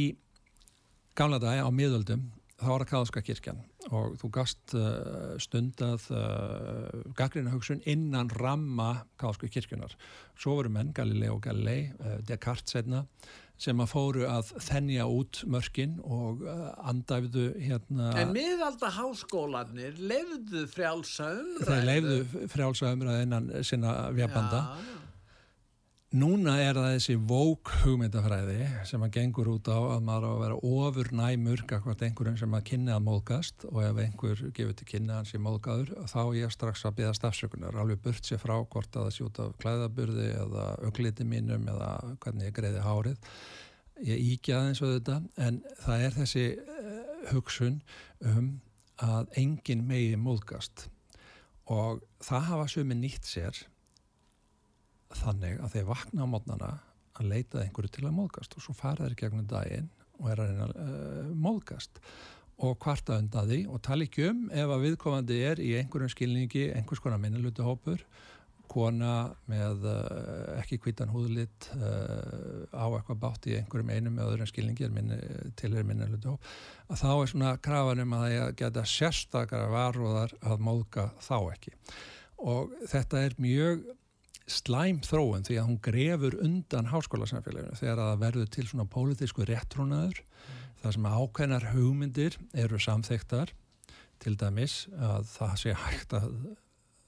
[1.19, 2.31] gamla dagi á miðöldum
[2.61, 3.61] þá var það káðska kirkjan.
[3.97, 9.95] Og þú gast uh, stundað uh, gaggrina hugsun innan ramma káðsku kirkjunar.
[10.39, 13.07] Svo voru menn, Galilei og Galilei, uh, Descartes setna,
[13.61, 20.65] sem að fóru að þennja út mörkin og uh, andæfðu hérna en miðalda háskólanir lefðu
[20.73, 24.65] frjálsa umræðu þeir leifðu frjálsa umræði innan sinna vjabanda.
[24.65, 24.97] já, já.
[26.11, 30.41] Núna er það þessi vók hugmyndafræði sem að gengur út á að maður á að
[30.43, 34.89] vera ofur næmur hvort einhverjum sem að kynna að móðgast og ef einhver gefur til
[34.91, 38.57] kynna hans í móðgáður þá er ég strax að byggja stafsökunar alveg burt sér frá
[38.59, 41.95] hvort að það sé út af klæðaburði eða augliti mínum eða
[42.27, 43.33] hvernig ég greiði hárið.
[44.11, 47.83] Ég íkja aðeins og þetta en það er þessi uh, hugsun
[48.35, 48.55] um
[48.99, 50.89] að engin megi móðgast
[51.71, 53.69] og það hafa sumi nýtt sér
[55.17, 56.71] þannig að þeir vakna á mótnana
[57.21, 59.89] að leita einhverju til að móðgast og svo fara þeir gegnum daginn
[60.21, 62.01] og er að reyna uh, móðgast
[62.61, 66.69] og kvarta undan því og tala ekki um ef að viðkomandi er í einhverjum skilningi
[66.77, 68.05] einhvers konar minnilutu hópur
[68.71, 74.51] kona með uh, ekki kvítan húðlitt uh, á eitthvað bátt í einhverjum einum með öðrum
[74.51, 75.19] skilningi minni,
[75.59, 76.51] til er minnilutu hóp
[76.87, 81.75] að þá er svona krafan um að það geta sérstakara varúðar að móðga þá ekki.
[82.41, 83.83] Og þetta er mjög
[84.51, 90.22] slæm þróun því að hún grefur undan háskólasamfélaginu þegar það verður til svona pólitísku réttrúnaður
[90.80, 93.53] þar sem ákveðnar hugmyndir eru samþektar
[94.20, 96.30] til dæmis að það sé hægt að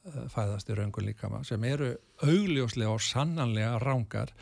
[0.09, 4.33] eh, fæðast í raungu líkama sem eru augljóslega og sannanlega rángar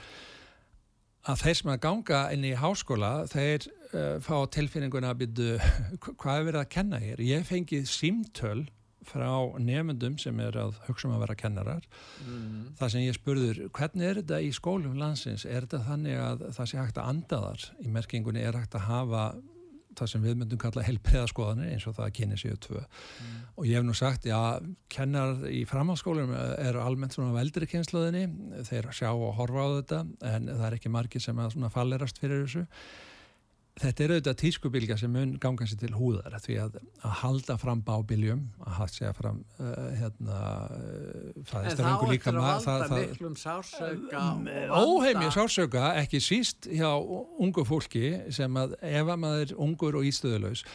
[1.29, 5.57] að þeir sem að ganga inn í háskóla þeir uh, fá tilfinninguna að byrju
[6.21, 7.21] hvað er verið að kenna hér?
[7.21, 8.63] Ég fengið símtöl
[9.09, 11.87] frá nefndum sem er að hugsa um að vera kennarar
[12.21, 12.75] Mm.
[12.79, 15.45] það sem ég spurður, hvernig er þetta í skólum landsins?
[15.47, 17.65] Er þetta þannig að það sé hægt að anda þar?
[17.81, 19.25] Í merkingunni er hægt að hafa
[19.99, 22.85] það sem við myndum kalla helbriðaskoðanir eins og það kynni séu tvö.
[23.59, 24.39] Og ég hef nú sagt, já,
[24.89, 26.31] kennar í framhaldsskólum
[26.63, 28.23] eru almennt svona á eldri kynsluðinni,
[28.69, 32.21] þeir sjá og horfa á þetta en það er ekki margir sem að svona fallerast
[32.23, 32.67] fyrir þessu.
[33.81, 37.81] Þetta er auðvitað tískubilgja sem mun ganga sér til húðar því að, að halda fram
[37.87, 40.41] bábiljum, að hafa segja fram uh, hérna,
[40.77, 44.25] uh, en fæðist þá röngu eftir líka að valda það, það, miklum sársöka
[44.77, 48.05] óheimja sársöka ekki síst hjá ungu fólki
[48.37, 50.67] sem að ef að maður er ungur og ístöðulegs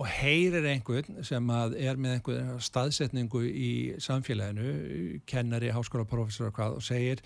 [0.00, 3.70] og heyrir einhvern sem að er með einhver staðsetningu í
[4.00, 7.24] samfélaginu, kennari, háskólaprofessor og hvað og segir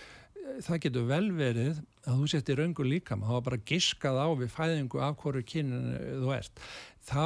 [0.65, 5.01] það getur vel verið að þú settir röngu líkam, þá bara giskað á við fæðingu
[5.05, 5.87] af hverju kynin
[6.21, 6.63] þú ert.
[7.05, 7.25] Þá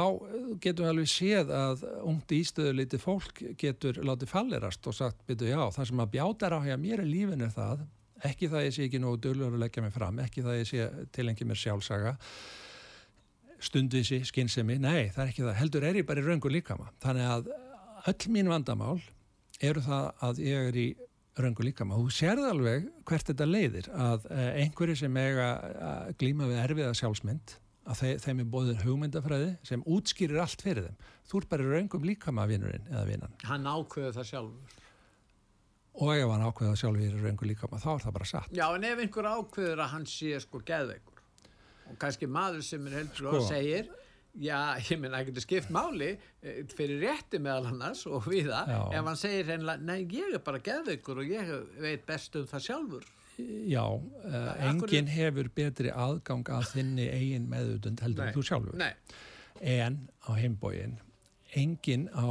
[0.63, 5.61] getum við alveg séð að ungt ístöðulítið fólk getur látið fallerast og sagt, byrju já,
[5.75, 7.85] það sem að bjátar á hér mér er lífin er það,
[8.27, 10.89] ekki það ég sé ekki nógu dölur að leggja mig fram, ekki það ég sé
[11.15, 12.15] tilengi mér sjálfsaga,
[13.59, 16.91] stundvísi, skinnsemi, nei, það er ekki það, heldur er ég bara í röngu líkama.
[17.03, 17.49] Þannig að
[18.11, 18.99] öll mín vandamál
[19.59, 20.87] eru það að ég er í
[21.45, 21.97] röngu líkama.
[21.99, 25.49] Þú sérði alveg hvert þetta leiðir að eh, einhverju sem eiga
[25.89, 27.55] að glíma við erfiða sjálfsmynd
[27.89, 31.07] að þeim, þeim er bóðin hugmyndafræði sem útskýrir allt fyrir þeim.
[31.29, 33.37] Þú er bara röngum líkama vinnurinn eða vinnan.
[33.49, 34.75] Hann ákveður það sjálfur.
[35.99, 38.51] Og ef hann ákveður það sjálfur í röngu líkama þá er það bara satt.
[38.55, 41.23] Já, en ef einhver ákveður að hann sé sko geðveikur
[41.89, 43.39] og kannski maður sem er heldur sko.
[43.39, 43.89] og segir
[44.37, 48.73] Já, ég minna ekki til skipt máli eh, fyrir rétti meðal annars og við það,
[48.93, 51.49] ef hann segir hennilega, nei, ég er bara geðveikur og ég
[51.81, 53.09] veit best um það sjálfur.
[53.39, 58.79] Já, uh, enginn hefur betri aðgang að þinni eigin meðutund heldur nei, þú sjálfur.
[58.79, 58.91] Nei.
[59.63, 60.97] En á heimbóin,
[61.57, 62.27] enginn á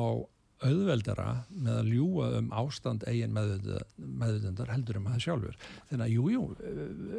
[0.65, 5.59] auðveldara með að ljúa um ástand eigin meðutundar heldur um að það sjálfur.
[5.91, 6.43] Þannig að jújú, jú,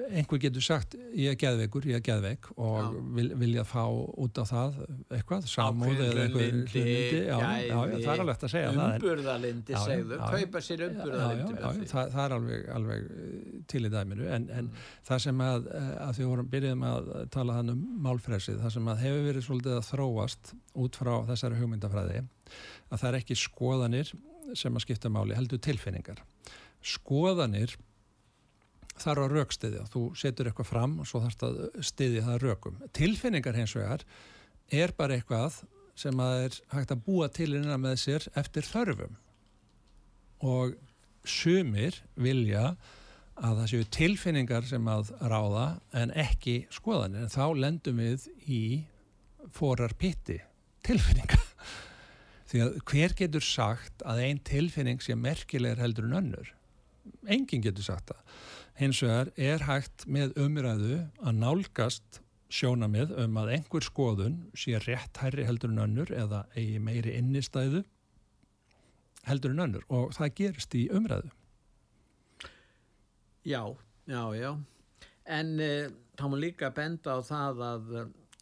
[0.10, 4.46] einhver getur sagt ég er geðveikur, ég er geðveik og vil, vilja fá út á
[4.50, 4.80] það
[5.16, 6.84] eitthvað, samúð eða eitthvað lindi,
[7.30, 8.96] já, já, já, það er alveg að segja það.
[8.96, 11.90] Umburðalindi, segðu, kaupa sér umburðalindi með því.
[11.94, 13.38] Það, er alveg, alveg eh,
[13.72, 14.90] til í dæminu, en, en mm.
[15.10, 18.92] það sem að, eh, að því vorum byrjuðum að tala þann um málfræsið, það sem
[18.92, 22.24] að hefur verið svolítið að þróast út frá þessari hugmyndafræði
[22.90, 24.12] að það er ekki skoðanir
[24.58, 26.22] sem að skipta máli, heldur tilfinningar.
[26.86, 27.76] Skoðanir
[29.00, 29.88] þarf að raukstiðja.
[29.92, 32.80] Þú setur eitthvað fram og svo þarfst að stiðja það raukum.
[32.96, 34.06] Tilfinningar hins vegar
[34.74, 35.62] er bara eitthvað
[36.00, 39.18] sem að er hægt að búa til innan með sér eftir þörfum.
[40.46, 40.78] Og
[41.28, 42.74] sumir vilja
[43.40, 47.28] að það séu tilfinningar sem að ráða en ekki skoðanir.
[47.28, 48.64] En þá lendum við í
[49.56, 50.40] forar pitti
[50.86, 51.49] tilfinningar
[52.50, 56.54] því að hver getur sagt að einn tilfinning sé merkilegur heldur en önnur?
[57.30, 58.24] Enginn getur sagt það.
[58.80, 65.20] Hins vegar er hægt með umræðu að nálgast sjónamið um að einhver skoðun sé rétt
[65.22, 67.84] hærri heldur en önnur eða eigi meiri innistæðu
[69.28, 71.30] heldur en önnur og það gerist í umræðu.
[73.46, 73.62] Já,
[74.10, 74.52] já, já.
[75.30, 77.94] En uh, þá má líka benda á það að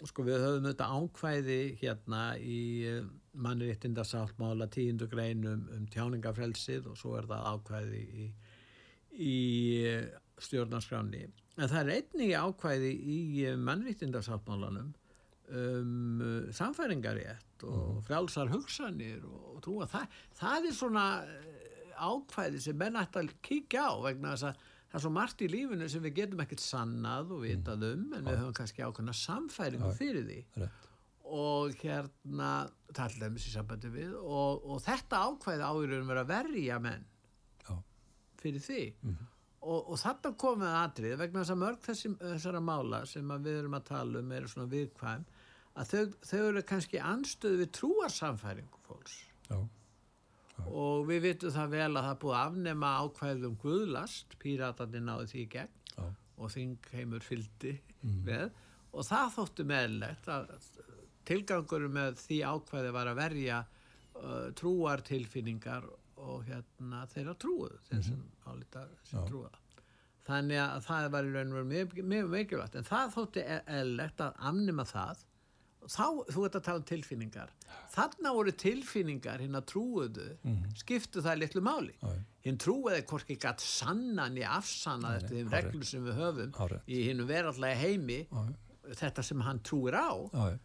[0.05, 2.59] sko við höfum þetta ákvæði hérna í
[2.91, 8.27] uh, mannréttindarsáttmála tíundu greinum um tjáningafrelsið og svo er það ákvæði í,
[9.13, 9.35] í
[9.87, 10.07] eh,
[10.41, 11.25] stjórnarskráni.
[11.57, 14.93] En það er einnig ákvæði í eh, mannréttindarsáttmálanum
[15.47, 18.01] um eh, samfæringarétt og mm.
[18.09, 20.17] frjálsar hugsanir og, og trúa það.
[20.41, 21.05] Það er svona
[21.97, 25.49] ákvæði sem menn ætti að kíkja á vegna þess að það er svo margt í
[25.51, 29.93] lífinu sem við getum ekkert sannað og vitað um en við höfum kannski ákvæmna samfæringu
[29.97, 30.67] fyrir því.
[31.27, 32.51] Og hérna
[32.95, 37.03] tallemis í sambandi við og, og þetta ákvæði áðurum verið að verja menn
[37.65, 37.73] Já.
[38.39, 39.33] fyrir því mm -hmm.
[39.59, 43.75] og, og þetta komið aðrið vegna þess að mörg þessi, þessara mála sem við erum
[43.79, 45.25] að tala um eru svona viðkvæm
[45.75, 49.19] að þau, þau eru kannski anstöðu við trúarsamfæringu fólks
[49.49, 49.67] Já.
[50.57, 50.63] Já.
[50.65, 55.43] og við vitum það vel að það búið að afnema ákvæðum guðlast, píratarnir náðu því
[55.43, 55.75] í gegn.
[56.37, 57.71] Og þingheimur fyldi
[58.03, 58.17] mm.
[58.25, 58.49] með.
[58.93, 60.51] Og það þóttu meðlegt að
[61.27, 65.87] tilgangur með því ákvæði var að verja uh, trúartilfinningar
[66.17, 68.51] og hérna þeirra trúuð þeir sem mm -hmm.
[68.51, 69.49] álita sem trúa.
[70.27, 72.75] Þannig að það var í raun og veru mjög mikilvægt.
[72.75, 73.43] En það þótti
[73.79, 75.23] eðlegt að amnima það
[75.87, 77.51] þá, þú ert að tala um tilfinningar.
[77.93, 80.77] Þarna voru tilfinningar hinn að trúuðu mm -hmm.
[80.83, 81.95] skiptu það litlu máli.
[82.45, 86.79] Hinn trúuði hvorki gætt sannan í afsanna eftir þeim reglur sem við höfum Árið.
[86.87, 88.55] í hinn verallega heimi Árið.
[88.95, 90.11] þetta sem hann trúir á.
[90.33, 90.59] Árið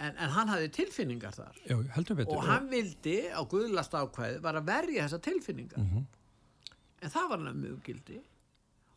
[0.00, 1.56] En, en hann hafði tilfinningar þar.
[1.68, 5.78] Já, betur, og hann vildi á guðlast ákvæði var að verja þessa tilfinningar.
[5.78, 6.04] Mm -hmm.
[7.02, 8.20] en það var hann mjög gildi.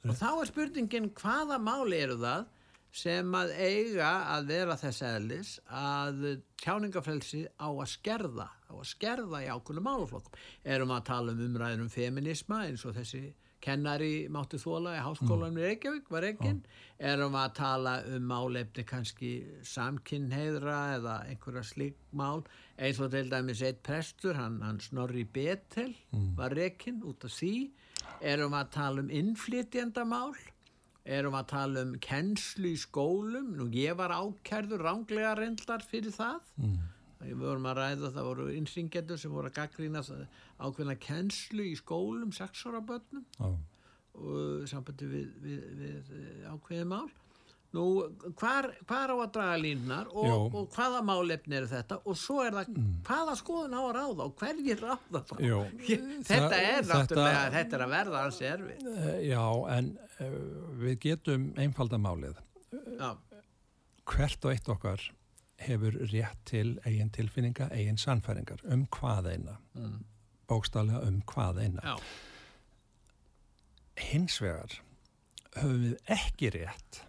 [0.03, 2.45] Og þá er spurningin hvaða máli eru það
[2.93, 6.25] sem að eiga að vera þess eðlis að
[6.61, 10.43] tjáningafrelsi á að skerða á að skerða í ákveðinu máluflokkum
[10.75, 13.31] erum að tala um umræðin um feminisma eins og þessi
[13.63, 16.59] kennari mátti þóla í háskólanum í Reykjavík var ekkinn,
[16.99, 19.31] erum að tala um málefni kannski
[19.67, 22.43] samkinnheidra eða einhverja slik mál,
[22.75, 26.33] eins og til dæmis eitt prestur, hann, hann Snorri Betel mm.
[26.39, 27.53] var ekkinn út af því,
[28.33, 30.35] erum að tala um innflytjandamál,
[31.03, 36.41] erum að tala um kennslu í skólum, nú ég var ákærður ránglega reyndlar fyrir það,
[36.61, 36.81] mm.
[37.23, 40.01] Við vorum að ræða það voru innsingendur sem voru að gaggrína
[40.59, 43.55] ákveðna kennslu í skólum, sexóra börnum oh.
[44.19, 47.05] og sambandi við, við, við eh, ákveði mál.
[47.73, 47.83] Nú,
[48.37, 52.53] hvar, hvar á að draga línar og, og hvaða málefni er þetta og svo er
[52.53, 52.91] það mm.
[53.07, 55.41] hvaða skoðun á að ráða og hverjir ráða það.
[56.27, 58.85] þetta Þa, er náttúrulega, þetta, þetta er að verða hans erfið.
[58.93, 59.41] Eh, já,
[59.73, 60.35] en uh,
[60.83, 62.37] við getum einfaldamálið.
[62.99, 63.09] Já.
[64.13, 65.07] Hvert og eitt okkar
[65.63, 69.57] hefur rétt til eigin tilfinninga, eigin sannfæringar um hvað eina.
[69.73, 70.01] Mm.
[70.49, 71.81] bókstálega um hvað eina.
[71.81, 71.97] Já.
[74.11, 74.77] Hins vegar
[75.57, 77.01] höfum við ekki rétt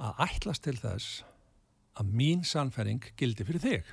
[0.00, 1.22] að ætlast til þess
[1.98, 3.92] að mín sannfæring gildi fyrir þig.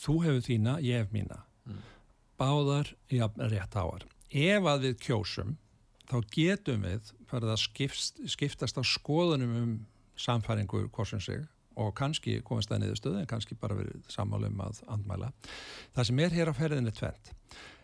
[0.00, 1.40] Þú hefur þína, ég hef mína.
[1.64, 1.82] Mm.
[2.36, 4.04] Báðar í rétt áar.
[4.28, 5.56] Ef að við kjósum,
[6.06, 9.76] þá getum við farið að skipst, skiptast á skoðunum um
[10.20, 11.44] samfæringu hvorsum sig
[11.76, 15.32] og kannski komast það niður stöðu en kannski bara verið sammálum að andmæla.
[15.96, 17.32] Það sem er hér á ferðinni tvent.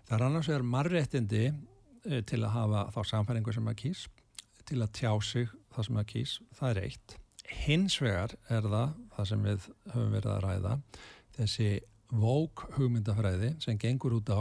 [0.09, 4.07] Það er annars vegar marréttindi eh, til að hafa þá samfæringu sem að kýs,
[4.69, 7.17] til að tjá sig það sem að kýs, það er eitt.
[7.63, 10.77] Hins vegar er það, það sem við höfum verið að ræða,
[11.37, 11.69] þessi
[12.13, 14.41] vók hugmyndafræði sem gengur út á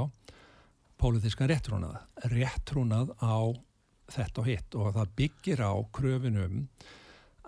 [1.02, 1.98] pólitíska réttrúnað.
[2.32, 3.56] Réttrúnað á
[4.12, 6.66] þetta og hitt og það byggir á kröfinum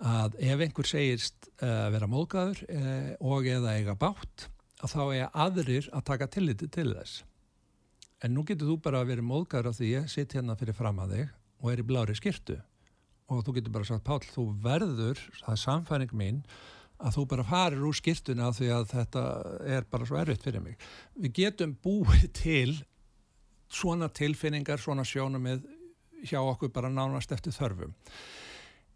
[0.04, 4.48] að ef einhver segist uh, vera móðgæður uh, og eða eiga bátt,
[4.84, 7.22] þá er aðrir að taka tilliti til þess.
[8.24, 10.98] En nú getur þú bara að vera móðgæður af því ég sitt hérna fyrir fram
[11.04, 12.58] að þig og er í blári skirtu
[13.32, 16.42] og þú getur bara sagt Pál, þú verður, það er samfæring mín
[17.04, 19.22] að þú bara farir úr skirtuna því að þetta
[19.76, 20.76] er bara svo erfitt fyrir mig.
[21.18, 22.74] Við getum búið til
[23.74, 25.64] svona tilfinningar, svona sjónumið
[26.24, 27.92] hjá okkur bara nánast eftir þörfum.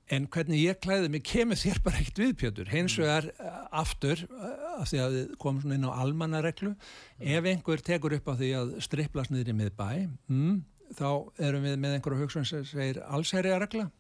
[0.09, 2.69] En hvernig ég klæði mig kemur þér bara ekkert viðpjötur.
[2.73, 3.03] Hins Mm.
[3.05, 6.71] vegar uh, aftur, uh, af því að við komum svona inn á almannareglu,
[7.19, 7.27] Mm.
[7.37, 10.63] ef einhver tekur upp á því að striplast niður í miðbæ, mm,
[10.97, 13.91] þá erum við með einhverju hugsun sem segir allsherja regla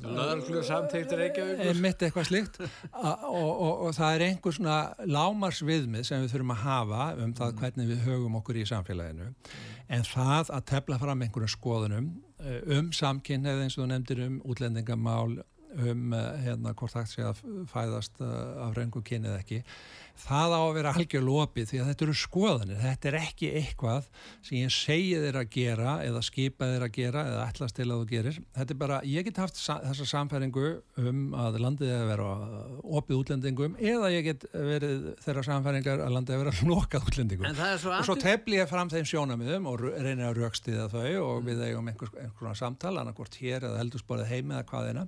[0.00, 1.80] Lörglu samþyktir Reykjavíkur.
[1.84, 2.58] mitt eitthvað slíkt.
[2.92, 7.34] A- og, og, og það er einhver svona lámarsviðmið sem við þurfum að hafa um
[7.38, 9.28] það hvernig við högum okkur í samfélaginu.
[9.92, 14.40] En það að tefla fram einhverjum skoðunum eh, um samkynneið eins og þú nefndir um
[14.48, 15.42] útlendingamál
[15.76, 19.62] um eh, hérna hvort það sé að fæðast eh, af röngu kynið ekki
[20.22, 24.08] það á að vera algjör lopið því að þetta eru skoðanir, þetta er ekki eitthvað
[24.44, 28.02] sem ég segi þér að gera eða skipa þér að gera eða ætlast til að
[28.02, 30.66] þú gerir, þetta er bara, ég get haft sa þessa samfæringu
[31.02, 32.28] um að landið að vera
[33.00, 37.62] opið útlendingum eða ég get verið þeirra samfæringar að landið að vera lokað útlendingum.
[37.82, 41.46] Svo og svo tefli ég fram þeim sjónamiðum og ru- reyni að raukstiða þau og
[41.48, 45.06] við eigum einhvers, einhverjum samtal annarkvort hér eða eldursporið heim eða hvaðina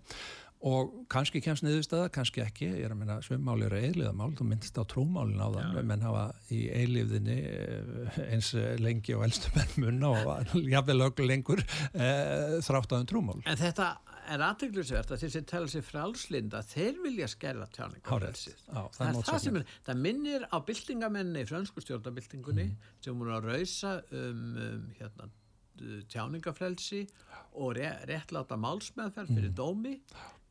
[0.64, 2.70] og kannski kemst niðurstaða, kannski ekki.
[2.78, 6.24] Ég er að minna, svimmáli eru eiliðamál þú myndist á trúmálin á þann menn hafa
[6.54, 12.08] í eilífðinni eh, eins lengi og elstu menn munna og jafnvel ögl lengur e,
[12.64, 13.90] þrátt á þeim trúmál En þetta
[14.32, 17.68] er aðteglisvert að sem tala sér frálslinda, þeir vilja skerða.
[17.74, 22.68] Já, það Það, er það sem er, það minnir á byltingamenni í frönsku stjórnabyltingunni
[23.04, 25.28] sem voru að rausa um, um hérna,
[26.08, 27.02] tjáningafrelsi
[27.60, 29.98] og re réttláta málsmeðferð fyrir dómi.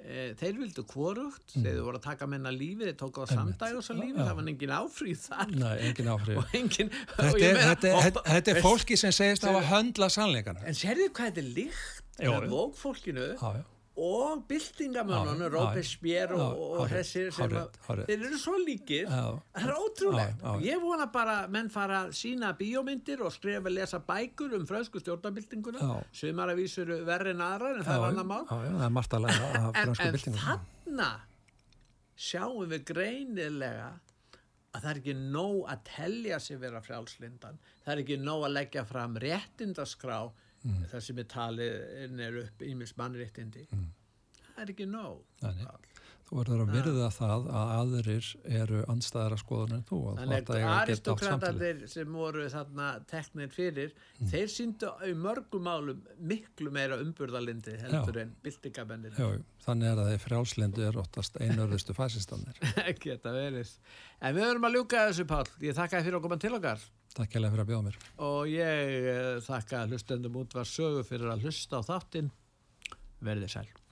[0.03, 3.85] E, þeir vildu kvorugt, þeir voru að taka menna lífi, þeir tók á samdæg og
[3.85, 5.53] svo lífi, það var engin áfríð þar.
[5.55, 11.29] Nei, engin og Þetta, er- fólki sem segist á að höndla sannleikana En sérðu hvað
[11.31, 13.63] þetta er líkt með vókfólkinu Já, já.
[13.93, 17.51] Og byltingamönnunum, Robespierre og, og þessir sem
[17.85, 19.09] þeir eru svo líkir.
[19.09, 20.45] Það er ótrúlegt.
[20.65, 25.83] Ég vona bara menn fara að sína bíómyndir og skrifa lesa bækur um frönsku stjórnabyltinguna
[25.83, 25.93] Já.
[26.23, 28.47] sumar að vísur verri en aðrar en það er annar mál.
[28.89, 28.95] er
[29.83, 31.11] en, fransku en þarna
[32.17, 33.91] sjáum við greinilega
[34.73, 38.55] að það er ekki nóg að telja sig vera frjálslindan það er ekki nóg að
[38.57, 40.17] leggja fram réttindaskrá
[40.63, 40.85] Mm.
[40.91, 45.89] þar sem er talið er upp ímis mannréttindi það er ekki nóg Mm.
[46.23, 51.81] Þú verður að virða það að aðrir eru andstæðara skoðun en þú Þannig að aristokratatir
[51.91, 53.91] sem voru þarna teknir fyrir,
[54.21, 54.29] Mm.
[54.31, 58.31] þeir síndu í mörgum málum miklu meira umburðalindi heldur en.
[59.19, 59.43] Já, jú.
[59.67, 60.97] þannig er að þeir frjálslindu er
[61.99, 62.55] fasistannir.
[63.03, 63.75] Geta verið.
[64.21, 65.45] En við höfum að ljúka þessu Pál.
[65.59, 66.79] Ég þakka þér fyrir að koma til okkar
[67.13, 67.97] Takk hérlega fyrir að bjóða mér.
[68.25, 72.31] og ég eh, þakka hlustendum út var sögu fyrir að hlusta á þáttinn.
[73.23, 73.82] Verðið sæl.